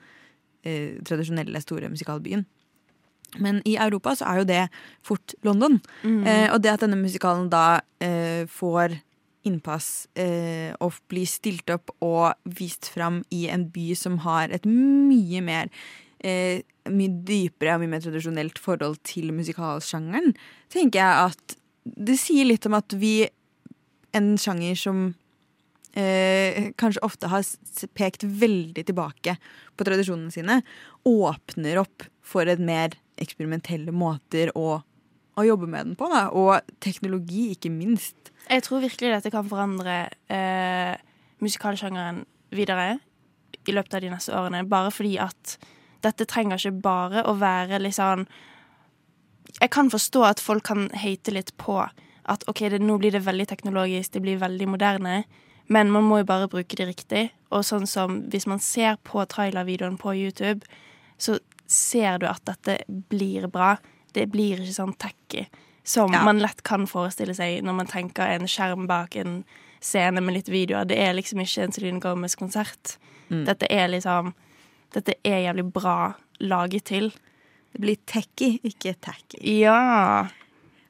tradisjonelle 1.07 1.61
store 1.63 1.87
musikalbyen. 1.87 2.41
Men 3.39 3.61
i 3.65 3.77
Europa 3.81 4.15
så 4.17 4.29
er 4.31 4.41
jo 4.41 4.49
det 4.49 4.63
fort 5.05 5.35
London. 5.47 5.81
Mm. 6.03 6.23
Eh, 6.27 6.49
og 6.53 6.63
det 6.63 6.73
at 6.75 6.85
denne 6.85 6.99
musikalen 7.01 7.51
da 7.53 7.81
eh, 8.03 8.47
får 8.51 8.99
innpass 9.47 10.09
eh, 10.19 10.73
og 10.83 10.99
bli 11.11 11.25
stilt 11.29 11.71
opp 11.73 11.93
og 12.05 12.35
vist 12.59 12.91
fram 12.93 13.23
i 13.35 13.47
en 13.53 13.69
by 13.73 13.93
som 13.99 14.21
har 14.27 14.53
et 14.55 14.67
mye 14.69 15.43
mer 15.45 15.71
eh, 16.25 16.63
mye 16.91 17.13
dypere 17.27 17.77
og 17.77 17.83
mye 17.83 17.95
mer 17.97 18.05
tradisjonelt 18.05 18.59
forhold 18.63 18.99
til 19.07 19.33
musikalsjangeren, 19.37 20.35
tenker 20.73 21.03
jeg 21.03 21.31
at 21.31 21.57
det 21.87 22.19
sier 22.19 22.49
litt 22.49 22.67
om 22.67 22.79
at 22.79 22.97
vi 22.99 23.29
En 24.17 24.39
sjanger 24.41 24.79
som 24.81 25.01
eh, 25.93 26.71
kanskje 26.81 27.03
ofte 27.05 27.29
har 27.29 27.43
pekt 27.99 28.23
veldig 28.25 28.87
tilbake 28.89 29.35
på 29.77 29.85
tradisjonene 29.85 30.33
sine, 30.33 30.55
åpner 31.05 31.83
opp 31.83 32.07
for 32.25 32.49
et 32.49 32.63
mer 32.63 32.95
eksperimentelle 33.21 33.93
måter 33.93 34.55
å, 34.57 34.79
å 35.37 35.45
jobbe 35.47 35.69
med 35.69 35.91
den 35.91 35.97
på. 35.99 36.09
Da. 36.13 36.27
Og 36.33 36.77
teknologi, 36.85 37.51
ikke 37.55 37.73
minst. 37.73 38.33
Jeg 38.47 38.65
tror 38.67 38.85
virkelig 38.85 39.13
dette 39.13 39.33
kan 39.35 39.49
forandre 39.51 39.99
eh, 40.33 40.95
musikalsjangeren 41.45 42.25
videre 42.55 42.99
i 43.67 43.75
løpet 43.75 43.99
av 43.99 44.05
de 44.05 44.13
neste 44.13 44.35
årene. 44.37 44.67
Bare 44.71 44.93
fordi 44.95 45.17
at 45.23 45.57
dette 46.05 46.29
trenger 46.29 46.61
ikke 46.61 46.85
bare 46.85 47.25
å 47.27 47.35
være 47.41 47.81
litt 47.83 47.97
sånn 47.97 48.27
Jeg 49.57 49.71
kan 49.73 49.89
forstå 49.91 50.23
at 50.27 50.43
folk 50.43 50.67
kan 50.69 50.89
hate 51.01 51.33
litt 51.33 51.53
på 51.57 51.79
at 52.27 52.43
OK, 52.51 52.65
det, 52.71 52.81
nå 52.83 52.99
blir 52.99 53.15
det 53.15 53.23
veldig 53.25 53.47
teknologisk, 53.49 54.13
det 54.13 54.23
blir 54.25 54.41
veldig 54.41 54.67
moderne. 54.69 55.21
Men 55.71 55.91
man 55.95 56.05
må 56.05 56.21
jo 56.21 56.29
bare 56.29 56.49
bruke 56.51 56.77
det 56.79 56.89
riktig. 56.89 57.23
Og 57.55 57.63
sånn 57.65 57.87
som 57.87 58.21
hvis 58.33 58.49
man 58.51 58.61
ser 58.63 58.99
på 59.07 59.23
trailervideoen 59.31 59.97
på 60.03 60.15
YouTube, 60.19 60.67
så 61.19 61.39
ser 61.71 62.19
du 62.23 62.27
at 62.29 62.43
dette 62.47 62.81
blir 62.87 63.47
bra. 63.51 63.77
Det 64.17 64.27
blir 64.33 64.63
ikke 64.63 64.77
sånn 64.79 64.97
tacky 64.99 65.47
som 65.87 66.11
Ja. 66.13 66.25
man 66.27 66.41
lett 66.43 66.63
kan 66.67 66.87
forestille 66.91 67.35
seg 67.37 67.61
når 67.63 67.77
man 67.83 67.87
tenker 67.91 68.27
en 68.35 68.49
skjerm 68.51 68.87
bak 68.91 69.15
en 69.21 69.45
scene 69.81 70.21
med 70.25 70.35
litt 70.35 70.49
videoer. 70.51 70.87
Det 70.89 70.97
er 70.99 71.13
liksom 71.15 71.39
ikke 71.45 71.63
en 71.67 71.73
Celine 71.77 72.01
Gomez-konsert. 72.03 72.97
Mm. 73.31 73.45
Dette 73.47 73.69
er 73.71 73.89
liksom 73.93 74.33
Dette 74.95 75.15
er 75.27 75.43
jævlig 75.53 75.65
bra 75.75 76.15
laget 76.41 76.85
til. 76.89 77.11
Det 77.75 77.81
blir 77.83 77.97
tacky, 78.07 78.55
ikke 78.65 78.95
tacky. 79.03 79.37
Ja. 79.61 80.29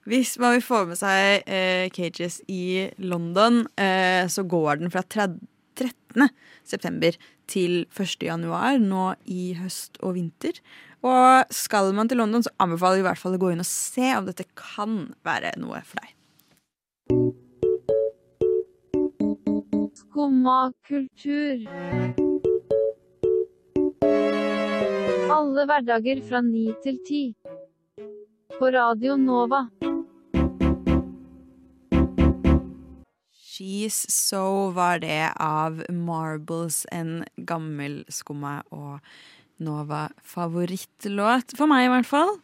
Hvis 0.07 0.37
man 0.39 0.53
vil 0.55 0.63
få 0.63 0.85
med 0.87 0.99
seg 1.01 1.43
eh, 1.49 1.89
Cages 1.91 2.37
i 2.47 2.91
London, 3.03 3.65
eh, 3.77 4.29
så 4.31 4.45
går 4.47 4.79
den 4.79 4.93
fra 4.93 5.03
30, 5.03 5.41
13. 5.75 6.29
september 6.65 7.17
til 7.51 7.87
1. 7.91 8.23
januar 8.29 8.79
nå 8.79 9.17
i 9.27 9.55
høst 9.59 9.99
og 10.05 10.15
vinter. 10.15 10.61
Og 11.07 11.55
skal 11.55 11.93
man 11.95 12.09
til 12.11 12.19
London, 12.19 12.43
så 12.43 12.51
anbefaler 12.63 12.99
vi 12.99 13.05
i 13.05 13.07
hvert 13.07 13.21
fall 13.21 13.37
å 13.37 13.41
gå 13.41 13.53
inn 13.53 13.63
og 13.63 13.69
se 13.69 14.09
om 14.17 14.27
dette 14.27 14.47
kan 14.59 15.05
være 15.27 15.53
noe 15.63 15.83
for 15.87 16.03
deg. 16.03 16.11
Skumma 20.01 20.73
kultur. 20.89 21.63
Alle 25.37 25.67
hverdager 25.69 26.23
fra 26.27 26.41
ni 26.43 26.71
til 26.83 26.99
ti. 27.07 27.23
På 28.57 28.73
Radio 28.73 29.19
Nova. 29.21 29.67
She's 33.57 34.03
So 34.13 34.71
var 34.77 34.99
det 35.05 35.33
av 35.41 35.85
Marbles, 35.89 36.83
en 36.93 37.23
gammel 37.37 38.03
skumma 38.13 38.59
og 38.75 39.01
Nova-favorittlåt. 39.63 41.55
For 41.57 41.67
meg, 41.71 41.87
i 41.87 41.93
hvert 41.93 42.09
fall. 42.09 42.35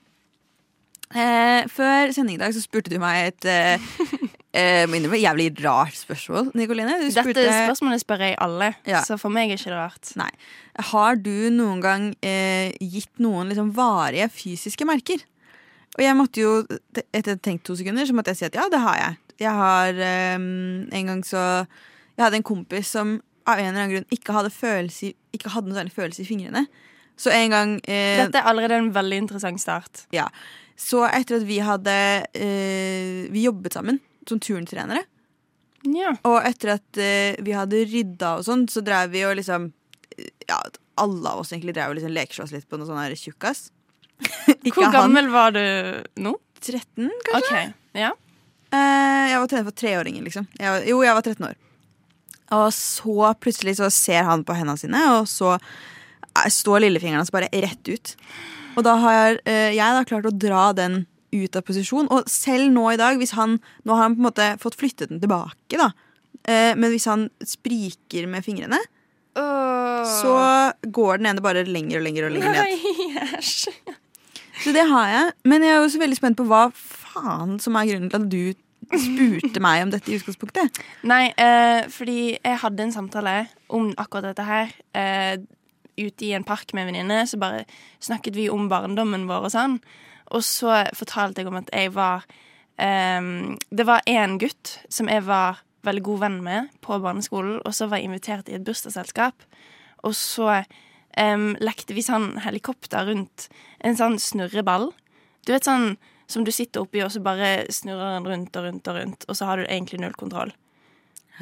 Eh, 1.12 1.66
før 1.68 2.12
sending 2.16 2.38
i 2.38 2.40
dag 2.40 2.54
så 2.56 2.62
spurte 2.64 2.88
du 2.88 2.96
meg 3.02 3.26
et 3.28 3.44
eh, 3.52 3.82
eh, 4.56 4.86
jævlig 5.20 5.50
rart 5.60 5.92
spørsmål, 5.98 6.48
Nicoline, 6.56 6.94
Du 7.02 7.10
Dette 7.12 7.44
spørsmålet 7.52 8.00
spør 8.00 8.22
jeg 8.24 8.38
alle, 8.40 8.70
Ja. 8.88 9.02
så 9.04 9.18
for 9.20 9.28
meg 9.28 9.50
er 9.50 9.58
ikke 9.60 9.74
det 9.74 9.76
rart. 9.76 10.12
Nei. 10.16 10.30
Har 10.92 11.16
du 11.20 11.50
noen 11.52 11.82
gang 11.84 12.06
eh, 12.24 12.72
gitt 12.80 13.12
noen 13.20 13.52
liksom 13.52 13.74
varige 13.76 14.30
fysiske 14.32 14.86
merker? 14.88 15.20
Og 15.98 16.00
jeg 16.00 16.16
måtte 16.16 16.40
jo, 16.40 16.52
etter 17.12 17.36
tenkt 17.36 17.66
to 17.68 17.76
sekunder, 17.76 18.06
så 18.08 18.16
måtte 18.16 18.32
jeg 18.32 18.38
si 18.40 18.46
at 18.48 18.56
ja, 18.56 18.64
det 18.72 18.80
har 18.80 18.96
jeg. 18.96 19.18
Jeg 19.44 19.52
har 19.58 19.92
eh, 20.00 20.38
en 20.40 21.10
gang 21.12 21.20
så 21.26 21.66
Jeg 22.16 22.24
hadde 22.24 22.36
en 22.40 22.44
kompis 22.46 22.88
som 22.92 23.18
av 23.48 23.58
en 23.58 23.68
eller 23.68 23.82
annen 23.82 23.92
grunn 23.96 24.16
ikke 24.16 24.32
hadde, 24.36 24.50
følelse 24.54 25.12
ikke 25.34 25.50
hadde 25.52 25.68
noe 25.68 25.76
særlig 25.76 25.92
følelse 25.96 26.22
i 26.22 26.28
fingrene. 26.28 26.64
Så 27.20 27.30
en 27.34 27.50
gang 27.52 27.74
eh, 27.84 28.22
Dette 28.24 28.40
er 28.40 28.48
allerede 28.50 28.78
en 28.80 28.90
veldig 28.94 29.18
interessant 29.24 29.60
start. 29.62 30.06
Ja. 30.14 30.28
Så 30.78 31.04
etter 31.06 31.36
at 31.38 31.44
vi 31.46 31.58
hadde 31.62 31.92
eh, 32.34 33.28
Vi 33.30 33.44
jobbet 33.44 33.76
sammen 33.76 34.00
som 34.28 34.40
turntrenere. 34.42 35.02
Ja. 35.82 36.12
Og 36.28 36.38
etter 36.46 36.76
at 36.76 36.98
eh, 37.02 37.36
vi 37.42 37.54
hadde 37.56 37.84
rydda 37.90 38.36
og 38.38 38.44
sånn, 38.46 38.64
så 38.70 38.82
drev 38.86 39.10
vi 39.14 39.24
og 39.26 39.36
liksom 39.40 39.70
Ja, 40.48 40.60
alle 41.02 41.30
av 41.32 41.40
oss 41.42 41.52
egentlig 41.54 41.74
drev 41.76 41.90
og 41.92 41.98
liksom 41.98 42.12
lekslåss 42.14 42.52
litt 42.54 42.68
på 42.70 42.78
noe 42.78 42.86
sånn 42.86 43.00
her 43.00 43.14
tjukkas. 43.18 43.70
Hvor 44.22 44.70
Hvor 44.76 44.84
han. 44.86 44.92
gammel 44.94 45.30
var 45.32 45.54
du 45.56 45.62
nå? 46.22 46.36
13, 46.62 47.08
kanskje? 47.26 47.40
Okay. 47.48 47.72
ja. 47.98 48.12
Eh, 48.72 49.24
jeg 49.32 49.40
var 49.42 49.48
trener 49.50 49.66
for 49.66 49.74
treåringer, 49.82 50.22
liksom. 50.22 50.44
Jeg, 50.60 50.68
var- 50.70 50.84
jo, 50.86 51.00
jeg 51.02 51.16
var 51.18 51.24
13 51.26 51.46
år. 51.48 51.56
Og 52.52 52.68
så 52.76 53.32
plutselig 53.42 53.74
så 53.80 53.88
ser 53.92 54.22
han 54.28 54.44
på 54.46 54.54
hendene 54.54 54.78
sine, 54.78 55.00
og 55.16 55.26
så 55.28 55.56
eh, 55.56 55.66
står 56.32 56.84
lillefingeren 56.86 57.22
hans 57.22 57.34
bare 57.34 57.50
rett 57.52 57.88
ut. 57.88 58.14
Og 58.76 58.86
da 58.86 58.96
har 59.02 59.40
eh, 59.44 59.74
jeg 59.76 59.98
da 59.98 60.04
klart 60.08 60.28
å 60.28 60.34
dra 60.34 60.70
den 60.76 61.02
ut 61.32 61.56
av 61.56 61.64
posisjon. 61.66 62.08
Og 62.12 62.28
selv 62.30 62.72
nå 62.72 62.86
i 62.92 63.00
dag, 63.00 63.18
hvis 63.20 63.34
han 63.36 63.58
Nå 63.84 63.96
har 63.96 64.08
han 64.08 64.16
på 64.16 64.22
en 64.22 64.28
måte 64.30 64.48
fått 64.62 64.78
flyttet 64.80 65.12
den 65.12 65.20
tilbake, 65.22 65.76
da. 65.76 65.92
Eh, 66.48 66.72
men 66.76 66.90
hvis 66.92 67.08
han 67.10 67.28
spriker 67.44 68.28
med 68.30 68.44
fingrene, 68.46 68.80
så 69.32 70.32
går 70.92 71.20
den 71.22 71.30
ene 71.30 71.40
bare 71.40 71.62
lenger 71.64 72.02
og 72.02 72.04
lenger 72.04 72.26
og 72.26 72.34
lenger 72.34 72.52
ned. 72.52 72.66
Nei. 72.66 73.94
Så 74.62 74.74
det 74.74 74.84
har 74.90 75.08
jeg. 75.08 75.30
Men 75.48 75.64
jeg 75.64 75.74
er 75.74 75.80
også 75.82 76.02
veldig 76.02 76.18
spent 76.18 76.38
på 76.38 76.44
hva 76.50 76.66
faen 76.76 77.56
som 77.62 77.78
er 77.78 77.88
grunnen 77.88 78.12
til 78.12 78.20
at 78.20 78.28
du 78.30 78.98
spurte 79.00 79.62
meg 79.62 79.86
om 79.86 79.92
dette 79.94 80.10
i 80.10 80.18
utgangspunktet. 80.18 80.78
Nei, 81.08 81.32
eh, 81.40 81.88
fordi 81.92 82.36
jeg 82.36 82.60
hadde 82.62 82.86
en 82.86 82.94
samtale 82.94 83.34
om 83.72 83.90
akkurat 83.96 84.30
dette 84.30 84.46
her. 84.46 84.72
Eh, 84.94 85.40
ute 85.98 86.26
i 86.26 86.32
en 86.36 86.46
park 86.46 86.72
med 86.72 86.86
en 86.86 86.92
venninne, 86.92 87.26
så 87.26 87.38
bare 87.40 87.64
snakket 88.02 88.36
vi 88.38 88.48
om 88.52 88.68
barndommen 88.70 89.28
vår 89.30 89.48
og 89.48 89.54
sånn. 89.54 89.76
Og 90.32 90.44
så 90.46 90.84
fortalte 90.96 91.42
jeg 91.42 91.50
om 91.50 91.58
at 91.60 91.68
jeg 91.74 91.92
var 91.92 92.24
um, 92.80 93.58
Det 93.68 93.84
var 93.84 94.06
én 94.08 94.38
gutt 94.40 94.78
som 94.88 95.10
jeg 95.12 95.26
var 95.26 95.60
veldig 95.82 96.04
god 96.06 96.22
venn 96.22 96.38
med 96.44 96.70
på 96.80 96.98
barneskolen, 97.02 97.58
og 97.66 97.74
så 97.74 97.88
var 97.90 98.00
jeg 98.00 98.10
invitert 98.10 98.48
i 98.48 98.56
et 98.56 98.64
bursdagsselskap. 98.64 99.44
Og 100.06 100.14
så 100.16 100.62
um, 101.18 101.52
lekte 101.60 101.96
vi 101.96 102.04
sånn 102.06 102.36
helikopter 102.44 103.08
rundt 103.10 103.48
en 103.82 103.98
sånn 103.98 104.18
snurreball. 104.22 104.92
Du 105.42 105.52
vet 105.54 105.66
sånn 105.66 105.96
som 106.30 106.46
du 106.46 106.52
sitter 106.54 106.84
oppi, 106.86 107.02
og 107.04 107.10
så 107.12 107.20
bare 107.20 107.66
snurrer 107.74 108.14
den 108.16 108.28
rundt 108.30 108.56
og 108.56 108.68
rundt 108.68 108.88
og 108.88 108.98
rundt, 108.98 109.26
og 109.28 109.36
så 109.36 109.50
har 109.50 109.60
du 109.60 109.66
egentlig 109.66 110.00
null 110.00 110.14
kontroll. 110.16 110.54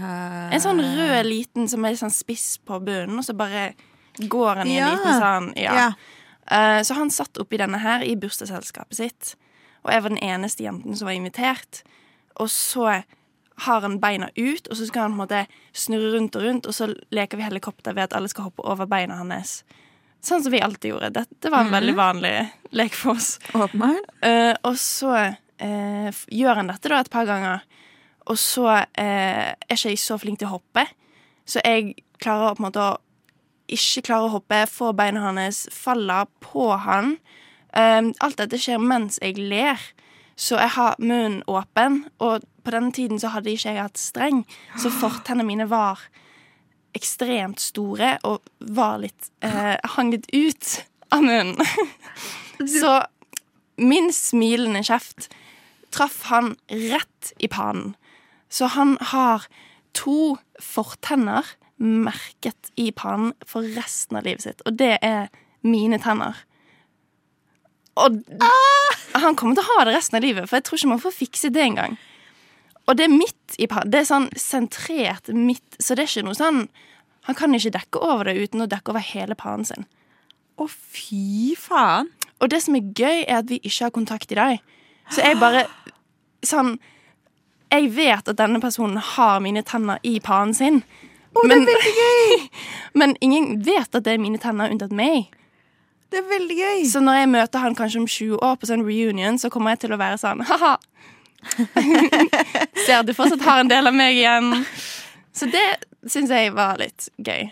En 0.00 0.62
sånn 0.62 0.80
rød 0.80 1.26
liten 1.26 1.68
som 1.68 1.84
er 1.84 1.98
sånn 1.98 2.14
spiss 2.14 2.54
på 2.64 2.78
bunnen, 2.82 3.18
og 3.20 3.26
så 3.26 3.36
bare 3.36 3.72
går 4.18 4.54
den 4.54 4.66
i 4.66 4.76
en 4.78 4.86
Ja. 4.86 4.90
liten 4.94 5.20
sånn 5.20 5.52
Ja. 5.56 5.74
Ja. 5.74 5.92
Eh, 6.50 6.82
så 6.82 6.94
han 6.94 7.10
satt 7.10 7.38
oppi 7.38 7.56
denne 7.56 7.78
her 7.78 8.02
i 8.02 8.16
bursdagsselskapet 8.16 8.94
sitt, 8.96 9.36
og 9.84 9.92
jeg 9.92 10.02
var 10.02 10.08
den 10.08 10.18
eneste 10.18 10.62
jenten 10.64 10.96
som 10.96 11.06
var 11.06 11.12
invitert. 11.14 11.82
Og 12.36 12.48
så 12.48 13.02
har 13.60 13.80
han 13.80 13.98
beina 14.00 14.28
ut, 14.36 14.66
og 14.70 14.76
så 14.76 14.86
skal 14.86 15.02
han 15.02 15.12
på 15.12 15.20
en 15.22 15.28
måte 15.28 15.46
snurre 15.74 16.12
rundt 16.16 16.36
og 16.36 16.42
rundt, 16.42 16.66
og 16.66 16.72
så 16.74 16.94
leker 17.12 17.36
vi 17.36 17.42
helikopter 17.44 17.92
ved 17.94 18.02
at 18.04 18.12
alle 18.16 18.28
skal 18.28 18.44
hoppe 18.44 18.64
over 18.64 18.86
beina 18.86 19.16
hans. 19.16 19.64
Sånn 20.22 20.42
som 20.42 20.52
vi 20.52 20.60
alltid 20.60 20.90
gjorde. 20.92 21.12
Dette 21.12 21.50
var 21.50 21.60
en 21.60 21.66
Mhm. 21.70 21.72
veldig 21.80 21.94
vanlig 21.96 22.50
lek 22.72 22.92
for 22.94 23.12
oss. 23.12 23.38
Åpenbart. 23.54 24.04
Uh, 24.22 24.54
og 24.64 24.74
så 24.76 25.36
uh, 25.62 26.10
gjør 26.30 26.54
han 26.56 26.66
dette 26.66 26.88
da 26.88 27.00
et 27.00 27.10
par 27.10 27.24
ganger. 27.26 27.60
Og 28.26 28.36
så 28.36 28.64
uh, 28.66 28.84
er 28.98 29.56
ikke 29.70 29.88
jeg 29.90 29.98
så 29.98 30.18
flink 30.18 30.38
til 30.38 30.48
å 30.48 30.58
hoppe, 30.58 30.86
så 31.46 31.60
jeg 31.64 31.94
klarer 32.18 32.54
på 32.54 32.60
en 32.60 32.70
måte 32.70 32.80
å 32.80 32.98
ikke 33.74 34.04
klarer 34.08 34.28
å 34.28 34.36
hoppe, 34.38 34.64
får 34.70 34.94
beina 34.98 35.24
hans, 35.24 35.64
faller 35.74 36.28
på 36.44 36.70
han. 36.84 37.16
Um, 37.70 38.12
alt 38.22 38.40
dette 38.40 38.58
skjer 38.58 38.80
mens 38.82 39.20
jeg 39.22 39.38
ler, 39.38 39.78
så 40.40 40.58
jeg 40.58 40.74
har 40.76 40.98
munnen 40.98 41.42
åpen. 41.50 42.04
Og 42.18 42.46
på 42.64 42.74
denne 42.74 42.92
tiden 42.96 43.20
så 43.22 43.32
hadde 43.34 43.52
ikke 43.52 43.74
jeg 43.74 43.82
hatt 43.82 44.00
streng, 44.00 44.42
så 44.78 44.92
fortennene 45.02 45.46
mine 45.46 45.68
var 45.70 46.02
ekstremt 46.96 47.60
store 47.62 48.16
og 48.26 48.48
var 48.74 48.96
litt 48.98 49.28
eh, 49.46 49.76
hang 49.94 50.10
litt 50.10 50.26
ut 50.34 50.72
av 51.14 51.22
munnen. 51.22 51.54
så 52.80 52.96
min 53.80 54.10
smilende 54.12 54.82
kjeft 54.84 55.30
traff 55.94 56.24
han 56.30 56.56
rett 56.68 57.32
i 57.38 57.48
panen. 57.50 57.94
Så 58.50 58.72
han 58.74 58.96
har 59.12 59.46
to 59.94 60.36
fortenner 60.62 61.46
merket 61.80 62.70
i 62.76 62.90
pannen 62.92 63.32
for 63.48 63.64
resten 63.76 64.18
av 64.20 64.26
livet 64.28 64.44
sitt. 64.44 64.62
Og 64.68 64.76
det 64.78 64.98
er 65.02 65.30
mine 65.66 65.98
tenner. 66.02 66.38
Og 68.00 68.20
han 69.16 69.36
kommer 69.36 69.56
til 69.56 69.64
å 69.64 69.74
ha 69.74 69.84
det 69.88 69.96
resten 69.96 70.20
av 70.20 70.24
livet, 70.24 70.48
for 70.48 70.58
jeg 70.58 70.68
tror 70.68 70.80
ikke 70.80 70.92
man 70.92 71.02
får 71.02 71.16
fikset 71.16 71.56
det 71.56 71.64
engang. 71.64 71.96
Og 72.88 72.96
det 72.98 73.06
er 73.06 73.12
midt 73.12 73.56
i 73.58 73.68
pannen. 73.70 73.90
Det 73.92 74.00
er 74.00 74.08
sånn 74.08 74.28
sentrert 74.38 75.30
midt, 75.34 75.78
så 75.78 75.94
det 75.94 76.04
er 76.04 76.12
ikke 76.12 76.28
noe 76.28 76.38
sånn 76.38 76.64
Han 77.28 77.36
kan 77.36 77.52
ikke 77.54 77.74
dekke 77.74 78.00
over 78.00 78.30
det 78.30 78.40
uten 78.40 78.64
å 78.64 78.66
dekke 78.70 78.94
over 78.94 79.04
hele 79.04 79.36
pannen 79.36 79.66
sin. 79.68 79.84
Å, 80.56 80.64
fy 80.66 81.52
faen. 81.60 82.08
Og 82.40 82.48
det 82.48 82.62
som 82.64 82.78
er 82.78 82.86
gøy, 82.96 83.26
er 83.26 83.42
at 83.42 83.50
vi 83.50 83.58
ikke 83.60 83.84
har 83.84 83.92
kontakt 83.92 84.32
i 84.32 84.38
dag. 84.38 84.62
Så 85.12 85.20
jeg 85.24 85.38
bare 85.40 85.66
Sånn 86.46 86.78
Jeg 87.68 87.90
vet 87.92 88.28
at 88.32 88.38
denne 88.38 88.58
personen 88.62 88.96
har 88.96 89.42
mine 89.44 89.62
tenner 89.62 90.00
i 90.02 90.16
pannen 90.24 90.56
sin. 90.56 90.80
Å, 91.30 91.42
det 91.46 91.56
er 91.56 91.66
veldig 91.68 91.92
gøy! 91.98 92.48
men 93.00 93.14
ingen 93.22 93.60
vet 93.66 93.94
at 93.94 94.06
det 94.06 94.16
er 94.16 94.22
mine 94.22 94.40
tenner 94.42 94.72
unntatt 94.72 94.94
meg. 94.96 95.28
Det 96.10 96.18
er 96.18 96.26
veldig 96.26 96.56
gøy. 96.58 96.80
Så 96.90 97.02
når 97.04 97.20
jeg 97.20 97.28
møter 97.36 97.62
han 97.62 97.76
kanskje 97.78 98.00
om 98.02 98.08
20 98.10 98.40
år 98.42 98.56
på 98.58 98.66
sånn 98.70 98.82
reunion, 98.86 99.38
så 99.38 99.50
kommer 99.52 99.76
jeg 99.76 99.84
til 99.84 99.94
å 99.94 100.00
være 100.00 100.18
sånn 100.18 100.42
ha-ha. 100.48 100.72
Ser 102.86 103.06
du 103.06 103.14
fortsatt 103.16 103.44
har 103.46 103.62
en 103.62 103.70
del 103.70 103.86
av 103.88 103.94
meg 103.96 104.18
igjen. 104.18 104.50
Så 105.32 105.46
det 105.52 105.62
syns 106.10 106.32
jeg 106.34 106.50
var 106.56 106.80
litt 106.80 107.06
gøy. 107.22 107.46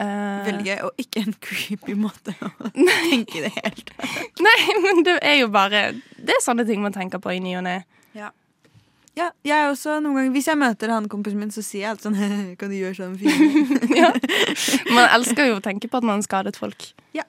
Eh, 0.00 0.40
Veldig 0.46 0.64
gøy, 0.64 0.78
og 0.88 1.02
ikke 1.02 1.24
en 1.26 1.36
creepy 1.44 1.96
måte 1.98 2.32
å 2.40 2.70
tenke 3.10 3.44
det 3.44 3.52
helt. 3.58 3.92
Nei, 4.40 4.58
men 4.80 5.04
det 5.06 5.18
er 5.20 5.42
jo 5.42 5.50
bare 5.52 5.90
Det 6.16 6.32
er 6.38 6.44
sånne 6.44 6.64
ting 6.68 6.80
man 6.80 6.96
tenker 6.96 7.20
på 7.22 7.34
i 7.36 7.40
ny 7.44 7.56
og 7.60 7.66
ne. 7.68 7.82
Ja. 8.16 8.30
Ja, 9.20 9.26
jeg 9.44 9.52
er 9.52 9.68
også 9.68 9.98
noen 10.00 10.16
ganger 10.16 10.30
Hvis 10.32 10.46
jeg 10.48 10.56
møter 10.56 10.92
han 10.94 11.08
kompisen 11.12 11.40
min, 11.42 11.50
så 11.52 11.60
sier 11.66 11.82
jeg 11.84 11.90
alt 11.92 12.04
sånn 12.06 12.16
Kan 12.60 12.72
du 12.72 12.76
gjøre 12.78 12.96
sånn 12.96 13.16
fint? 13.20 13.90
ja. 13.92 14.08
Man 14.94 15.10
elsker 15.18 15.50
jo 15.50 15.58
å 15.58 15.64
tenke 15.64 15.90
på 15.92 16.00
at 16.00 16.06
man 16.08 16.22
skadet 16.24 16.56
folk. 16.60 16.86
Ja, 17.16 17.26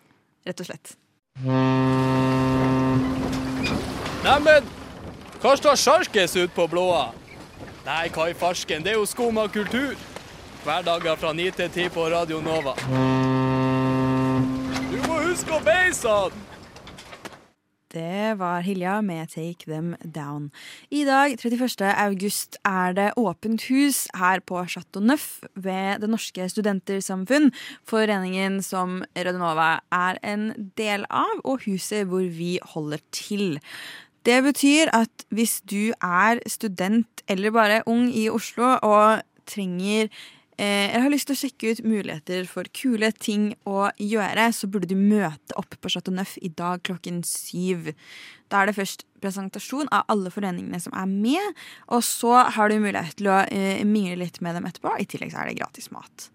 rett 0.47 0.61
og 0.63 0.69
slett. 0.69 0.93
Neimen, 4.21 4.67
hva 5.41 5.55
står 5.57 5.79
sjarkes 5.81 6.35
ut 6.37 6.53
på 6.55 6.67
blåa? 6.71 7.09
Nei, 7.85 8.05
hva 8.13 8.27
i 8.29 8.35
farsken, 8.37 8.83
det 8.85 8.93
er 8.93 8.99
jo 8.99 9.07
skum 9.09 9.39
av 9.41 9.49
kultur. 9.53 9.95
Hverdager 10.61 11.17
fra 11.17 11.31
9 11.33 11.47
til 11.57 11.69
10 11.73 11.89
på 11.95 12.05
Radio 12.13 12.37
Nova. 12.45 12.75
Du 14.91 14.97
må 15.07 15.17
huske 15.25 15.55
å 15.57 15.61
beise 15.65 16.11
han! 16.13 16.35
Det 17.91 18.39
var 18.39 18.61
Hilja 18.63 19.01
med 19.03 19.27
Take 19.33 19.67
Them 19.67 19.95
Down. 20.15 20.51
I 20.91 21.03
dag, 21.03 21.33
31. 21.35 21.81
august, 21.81 22.55
er 22.63 22.93
det 22.95 23.09
åpent 23.19 23.65
hus 23.67 24.05
her 24.15 24.39
på 24.39 24.61
Chateau 24.65 25.03
Neuf 25.03 25.41
ved 25.55 25.99
Det 25.99 26.09
Norske 26.09 26.47
Studentersamfunn. 26.49 27.49
Foreningen 27.83 28.61
som 28.63 29.01
Radionova 29.17 29.81
er 29.91 30.21
en 30.23 30.71
del 30.79 31.03
av, 31.09 31.43
og 31.43 31.65
huset 31.67 32.07
hvor 32.07 32.23
vi 32.23 32.59
holder 32.63 33.03
til. 33.11 33.59
Det 34.25 34.39
betyr 34.43 34.93
at 34.95 35.25
hvis 35.29 35.59
du 35.67 35.91
er 35.99 36.39
student 36.47 37.25
eller 37.27 37.51
bare 37.51 37.83
ung 37.85 38.07
i 38.15 38.29
Oslo 38.29 38.77
og 38.79 39.19
trenger 39.49 40.07
jeg 40.61 41.01
har 41.03 41.11
lyst 41.13 41.29
til 41.29 41.37
å 41.37 41.41
sjekke 41.41 41.71
ut 41.71 41.83
muligheter 41.87 42.45
for 42.49 42.67
kule 42.75 43.11
ting 43.17 43.51
å 43.69 43.87
gjøre, 43.97 44.49
så 44.53 44.69
burde 44.71 44.89
du 44.91 44.97
møte 44.99 45.55
opp 45.59 45.77
på 45.81 45.91
Chateau 45.93 46.13
Neuf 46.13 46.35
i 46.41 46.51
dag 46.53 46.83
klokken 46.85 47.21
syv. 47.27 47.93
Da 48.51 48.61
er 48.61 48.69
det 48.69 48.77
først 48.77 49.07
presentasjon 49.23 49.89
av 49.95 50.05
alle 50.11 50.33
foreningene 50.33 50.81
som 50.83 50.93
er 50.97 51.07
med, 51.09 51.63
og 51.89 52.03
så 52.05 52.43
har 52.55 52.69
du 52.69 52.81
mulighet 52.83 53.17
til 53.19 53.31
å 53.31 53.41
eh, 53.47 53.81
mingle 53.87 54.19
litt 54.23 54.41
med 54.43 54.57
dem 54.59 54.67
etterpå. 54.69 54.93
I 54.99 55.07
tillegg 55.09 55.33
så 55.33 55.41
er 55.41 55.51
det 55.51 55.59
gratis 55.61 55.91
mat. 55.95 56.29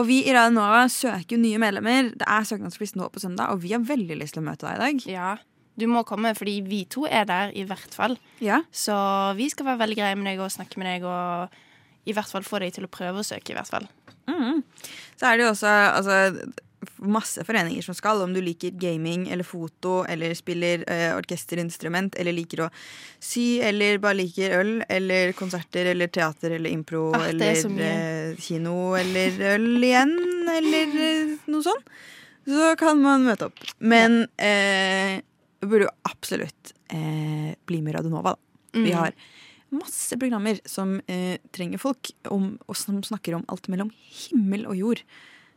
Og 0.00 0.06
vi 0.08 0.22
i 0.24 0.32
Radio 0.32 0.54
Nova 0.56 0.84
søker 0.90 1.40
nye 1.40 1.60
medlemmer. 1.60 2.12
Det 2.18 2.26
er 2.26 2.46
søknadsfrist 2.48 2.96
nå 2.98 3.08
på 3.12 3.20
søndag, 3.22 3.52
og 3.52 3.62
vi 3.64 3.74
har 3.74 3.84
veldig 3.84 4.16
lyst 4.22 4.36
til 4.36 4.42
å 4.42 4.48
møte 4.48 4.66
deg 4.66 4.78
i 4.78 4.82
dag. 4.82 5.04
Ja, 5.12 5.32
du 5.78 5.86
må 5.88 6.02
komme, 6.08 6.34
fordi 6.36 6.58
vi 6.66 6.82
to 6.90 7.04
er 7.08 7.26
der 7.28 7.52
i 7.56 7.64
hvert 7.68 7.94
fall. 7.96 8.16
Ja. 8.44 8.62
Så 8.72 8.94
vi 9.38 9.48
skal 9.52 9.70
være 9.70 9.84
veldig 9.84 10.00
greie 10.00 10.18
med 10.18 10.28
deg 10.30 10.42
og 10.44 10.52
snakke 10.52 10.80
med 10.80 10.88
deg 10.88 11.06
og 11.08 11.61
i 12.06 12.12
hvert 12.16 12.30
fall 12.30 12.42
få 12.46 12.58
deg 12.62 12.74
til 12.74 12.84
å 12.88 12.90
prøve 12.92 13.22
å 13.22 13.26
søke, 13.26 13.52
i 13.52 13.56
hvert 13.58 13.70
fall. 13.70 13.86
Mm. 14.30 14.62
Så 15.18 15.26
er 15.28 15.36
det 15.38 15.44
jo 15.46 15.52
også 15.52 15.70
altså, 15.70 16.52
masse 17.02 17.42
foreninger 17.46 17.82
som 17.86 17.94
skal, 17.94 18.22
om 18.24 18.32
du 18.34 18.40
liker 18.42 18.74
gaming 18.78 19.28
eller 19.30 19.46
foto 19.46 20.00
eller 20.10 20.34
spiller 20.38 20.82
eh, 20.90 21.12
orkesterinstrument 21.14 22.16
eller 22.18 22.34
liker 22.34 22.64
å 22.64 22.68
sy 23.22 23.60
eller 23.62 24.00
bare 24.02 24.18
liker 24.18 24.56
øl 24.58 24.72
eller 24.90 25.30
konserter 25.38 25.92
eller 25.92 26.10
teater 26.10 26.56
eller 26.58 26.70
impro 26.74 27.04
Ah, 27.14 27.28
er 27.28 27.36
eller 27.36 27.84
eh, 27.86 28.36
kino 28.42 28.94
eller 28.98 29.38
øl 29.54 29.68
igjen 29.78 30.16
eller 30.56 30.96
eh, 31.06 31.36
noe 31.46 31.62
sånt. 31.66 31.92
Så 32.50 32.72
kan 32.78 32.98
man 32.98 33.22
møte 33.28 33.46
opp. 33.46 33.60
Men 33.78 34.24
eh, 34.42 35.20
burde 35.62 35.86
jo 35.86 35.92
absolutt 36.10 36.72
eh, 36.90 37.54
bli 37.70 37.78
med 37.82 37.94
i 37.94 37.98
Radionova, 38.00 38.34
da. 38.34 38.38
Vi 38.72 38.88
Mm. 38.90 38.96
har 38.96 39.12
masse 39.74 40.16
programmer 40.20 40.60
som 40.68 40.98
eh, 41.10 41.38
trenger 41.54 41.80
folk, 41.82 42.12
om, 42.30 42.56
og 42.68 42.78
som 42.78 43.02
snakker 43.04 43.36
om 43.38 43.46
alt 43.52 43.70
mellom 43.72 43.92
himmel 43.92 44.66
og 44.70 44.78
jord. 44.78 45.06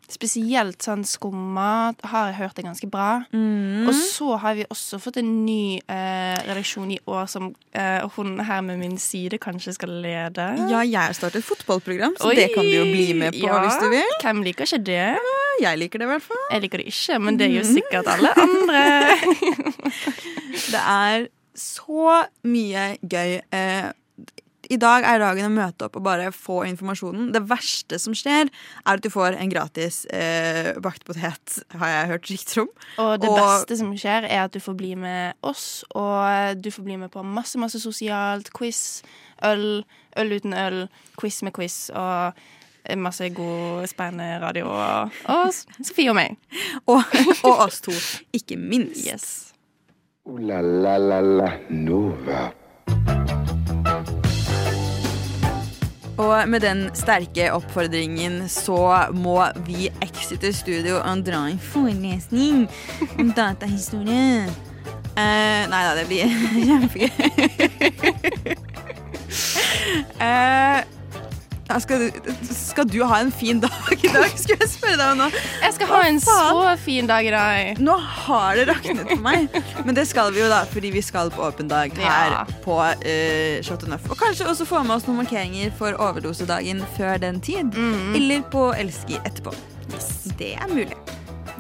spesielt 0.06 0.84
sånn 0.86 1.02
skumma 1.02 1.96
har 2.06 2.28
jeg 2.30 2.36
hørt 2.38 2.60
er 2.62 2.68
ganske 2.68 2.88
bra. 2.94 3.24
Mm. 3.34 3.88
Og 3.90 3.96
så 3.98 4.36
har 4.38 4.54
vi 4.54 4.68
også 4.70 5.00
fått 5.02 5.18
en 5.18 5.32
ny 5.48 5.80
eh, 5.82 6.36
redaksjon 6.46 6.92
i 6.94 7.00
år 7.10 7.26
som 7.32 7.48
eh, 7.74 8.06
hun 8.14 8.38
her 8.46 8.62
med 8.62 8.84
min 8.84 9.00
side 9.02 9.40
kanskje 9.42 9.74
skal 9.80 9.96
lede. 10.04 10.46
Ja, 10.70 10.84
jeg 10.86 11.00
har 11.00 11.18
startet 11.18 11.42
et 11.42 11.48
fotballprogram, 11.48 12.14
så 12.22 12.36
det 12.38 12.52
kan 12.54 12.70
du 12.70 12.76
jo 12.76 12.86
bli 12.92 13.16
med 13.18 13.34
på 13.34 13.50
ja. 13.50 13.58
hvis 13.66 13.82
du 13.82 13.88
vil. 13.96 14.14
Hvem 14.22 14.46
liker 14.46 14.70
ikke 14.70 14.84
det? 14.92 15.08
Jeg 15.64 15.82
liker 15.82 16.04
det 16.04 16.06
i 16.06 16.14
hvert 16.14 16.28
fall. 16.28 16.46
Jeg 16.52 16.66
liker 16.68 16.84
det 16.84 16.94
ikke, 16.94 17.20
men 17.26 17.42
det 17.42 17.50
gjør 17.50 17.64
jo 17.64 17.74
sikkert 17.74 18.14
alle 18.14 18.36
andre. 18.46 18.84
Det 20.66 20.80
er 20.82 21.28
så 21.56 22.24
mye 22.48 22.86
gøy. 23.02 23.40
Eh, 23.54 23.90
I 24.70 24.78
dag 24.82 25.06
er 25.06 25.22
dagen 25.22 25.48
å 25.48 25.54
møte 25.54 25.88
opp 25.88 25.98
og 26.00 26.06
bare 26.06 26.32
få 26.34 26.64
informasjonen. 26.70 27.30
Det 27.36 27.44
verste 27.50 28.00
som 28.02 28.16
skjer, 28.18 28.50
er 28.50 28.98
at 28.98 29.04
du 29.04 29.12
får 29.14 29.38
en 29.38 29.52
gratis 29.52 30.04
eh, 30.14 30.74
bakt 30.84 31.06
potet, 31.08 31.60
har 31.76 31.94
jeg 31.94 32.12
hørt 32.14 32.32
rykter 32.32 32.64
om. 32.66 32.74
Og 33.04 33.14
det 33.22 33.32
beste 33.36 33.80
som 33.82 33.94
skjer, 34.00 34.28
er 34.30 34.46
at 34.46 34.56
du 34.56 34.62
får 34.64 34.78
bli 34.80 34.94
med 35.00 35.38
oss, 35.46 35.86
og 35.94 36.62
du 36.62 36.72
får 36.74 36.88
bli 36.88 37.00
med 37.06 37.14
på 37.14 37.24
masse, 37.26 37.60
masse 37.62 37.82
sosialt. 37.84 38.52
Quiz, 38.56 39.04
øl, 39.46 39.84
øl 40.18 40.38
uten 40.38 40.56
øl, 40.58 40.86
quiz 41.20 41.42
med 41.46 41.56
quiz 41.56 41.90
og 41.94 42.38
masse 43.02 43.30
god, 43.30 43.88
spennende 43.90 44.40
radio. 44.42 44.70
Og, 44.70 45.10
og 45.34 45.54
Sofie 45.82 46.12
og 46.14 46.20
meg. 46.20 46.38
Og, 46.92 47.02
og 47.44 47.66
oss 47.66 47.82
to, 47.82 47.96
ikke 48.34 48.58
minst. 48.62 49.06
Yes. 49.08 49.32
Uh, 50.26 50.38
la 50.42 50.62
la 50.62 50.98
la 50.98 51.22
la 51.22 51.50
Nova. 51.70 52.52
Og 56.18 56.50
med 56.50 56.64
den 56.64 56.86
sterke 56.96 57.50
oppfordringen 57.52 58.46
så 58.52 59.12
må 59.14 59.40
vi 59.68 59.90
exite 60.04 60.54
studio 60.56 61.02
og 61.02 61.26
dra 61.28 61.42
en 61.50 61.60
forelesning 61.60 62.66
om 63.20 63.34
datahistorie. 63.36 64.46
Uh, 65.16 65.64
nei 65.72 65.82
da, 65.88 65.94
det 65.96 66.08
blir 66.10 66.28
kjempegøy. 66.68 67.10
eh, 70.28 70.95
ja, 71.68 71.80
skal, 71.82 72.04
skal 72.54 72.88
du 72.88 73.00
ha 73.10 73.18
en 73.24 73.32
fin 73.34 73.60
dag 73.64 73.94
i 74.06 74.08
dag, 74.14 74.30
skulle 74.42 74.60
jeg 74.62 74.70
spørre 74.70 74.98
deg 75.00 75.06
om 75.16 75.22
nå. 75.24 75.30
Jeg 75.64 75.74
skal 75.78 75.90
ha 75.92 76.02
en 76.10 76.20
så 76.22 76.76
fin 76.84 77.10
dag 77.10 77.26
i 77.26 77.34
dag. 77.34 77.82
Nå 77.82 77.96
har 77.98 78.60
det 78.60 78.68
raknet 78.70 79.02
for 79.10 79.24
meg. 79.26 79.50
Men 79.88 79.98
det 79.98 80.06
skal 80.10 80.30
vi 80.36 80.44
jo 80.44 80.50
da, 80.52 80.62
fordi 80.70 80.94
vi 80.96 81.02
skal 81.06 81.32
på 81.34 81.44
åpen 81.48 81.72
dag 81.72 81.94
her 81.98 82.36
Ja. 82.36 82.44
på 82.66 82.78
uh, 82.78 83.62
Shot 83.66 83.88
Enough. 83.88 84.10
Og 84.14 84.20
kanskje 84.22 84.48
også 84.52 84.68
få 84.70 84.84
med 84.86 84.98
oss 85.00 85.08
noen 85.10 85.24
markeringer 85.24 85.74
for 85.78 85.98
overdosedagen 86.02 86.84
før 86.98 87.18
den 87.26 87.42
tid. 87.42 87.74
Eller 88.16 88.46
på 88.54 88.70
Elsker 88.78 89.22
etterpå. 89.26 89.54
Det 90.40 90.54
er 90.60 90.70
mulig. 90.72 90.98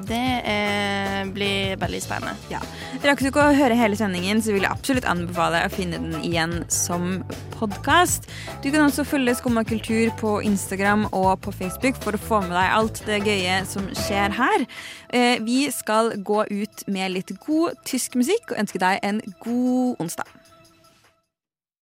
Det 0.04 0.42
eh, 0.44 1.22
blir 1.32 1.78
veldig 1.80 2.02
spennende. 2.04 2.36
Ja. 2.52 2.60
Rakk 3.06 3.22
du 3.24 3.30
ikke 3.30 3.46
å 3.46 3.56
høre 3.56 3.78
hele 3.80 3.96
sendingen, 3.96 4.42
så 4.44 4.52
vil 4.52 4.66
jeg 4.66 4.72
absolutt 4.74 5.08
anbefale 5.08 5.64
å 5.66 5.72
finne 5.72 6.00
den 6.02 6.26
igjen 6.26 6.58
som 6.72 7.22
podkast. 7.56 8.28
Du 8.64 8.70
kan 8.74 8.84
også 8.86 9.06
følge 9.08 9.38
Skumma 9.40 9.64
kultur 9.68 10.12
på 10.20 10.38
Instagram 10.46 11.08
og 11.12 11.40
på 11.46 11.54
Facebook 11.56 12.00
for 12.04 12.18
å 12.18 12.22
få 12.22 12.42
med 12.46 12.56
deg 12.58 12.76
alt 12.80 13.04
det 13.08 13.22
gøye 13.24 13.62
som 13.70 13.88
skjer 14.06 14.36
her. 14.36 14.68
Eh, 15.16 15.40
Vi 15.46 15.72
skal 15.72 16.16
gå 16.18 16.44
ut 16.52 16.88
med 16.92 17.16
litt 17.16 17.32
god 17.46 17.80
tysk 17.88 18.20
musikk 18.20 18.52
og 18.52 18.60
ønske 18.66 18.82
deg 18.82 19.00
en 19.04 19.22
god 19.40 20.02
onsdag. 20.04 20.45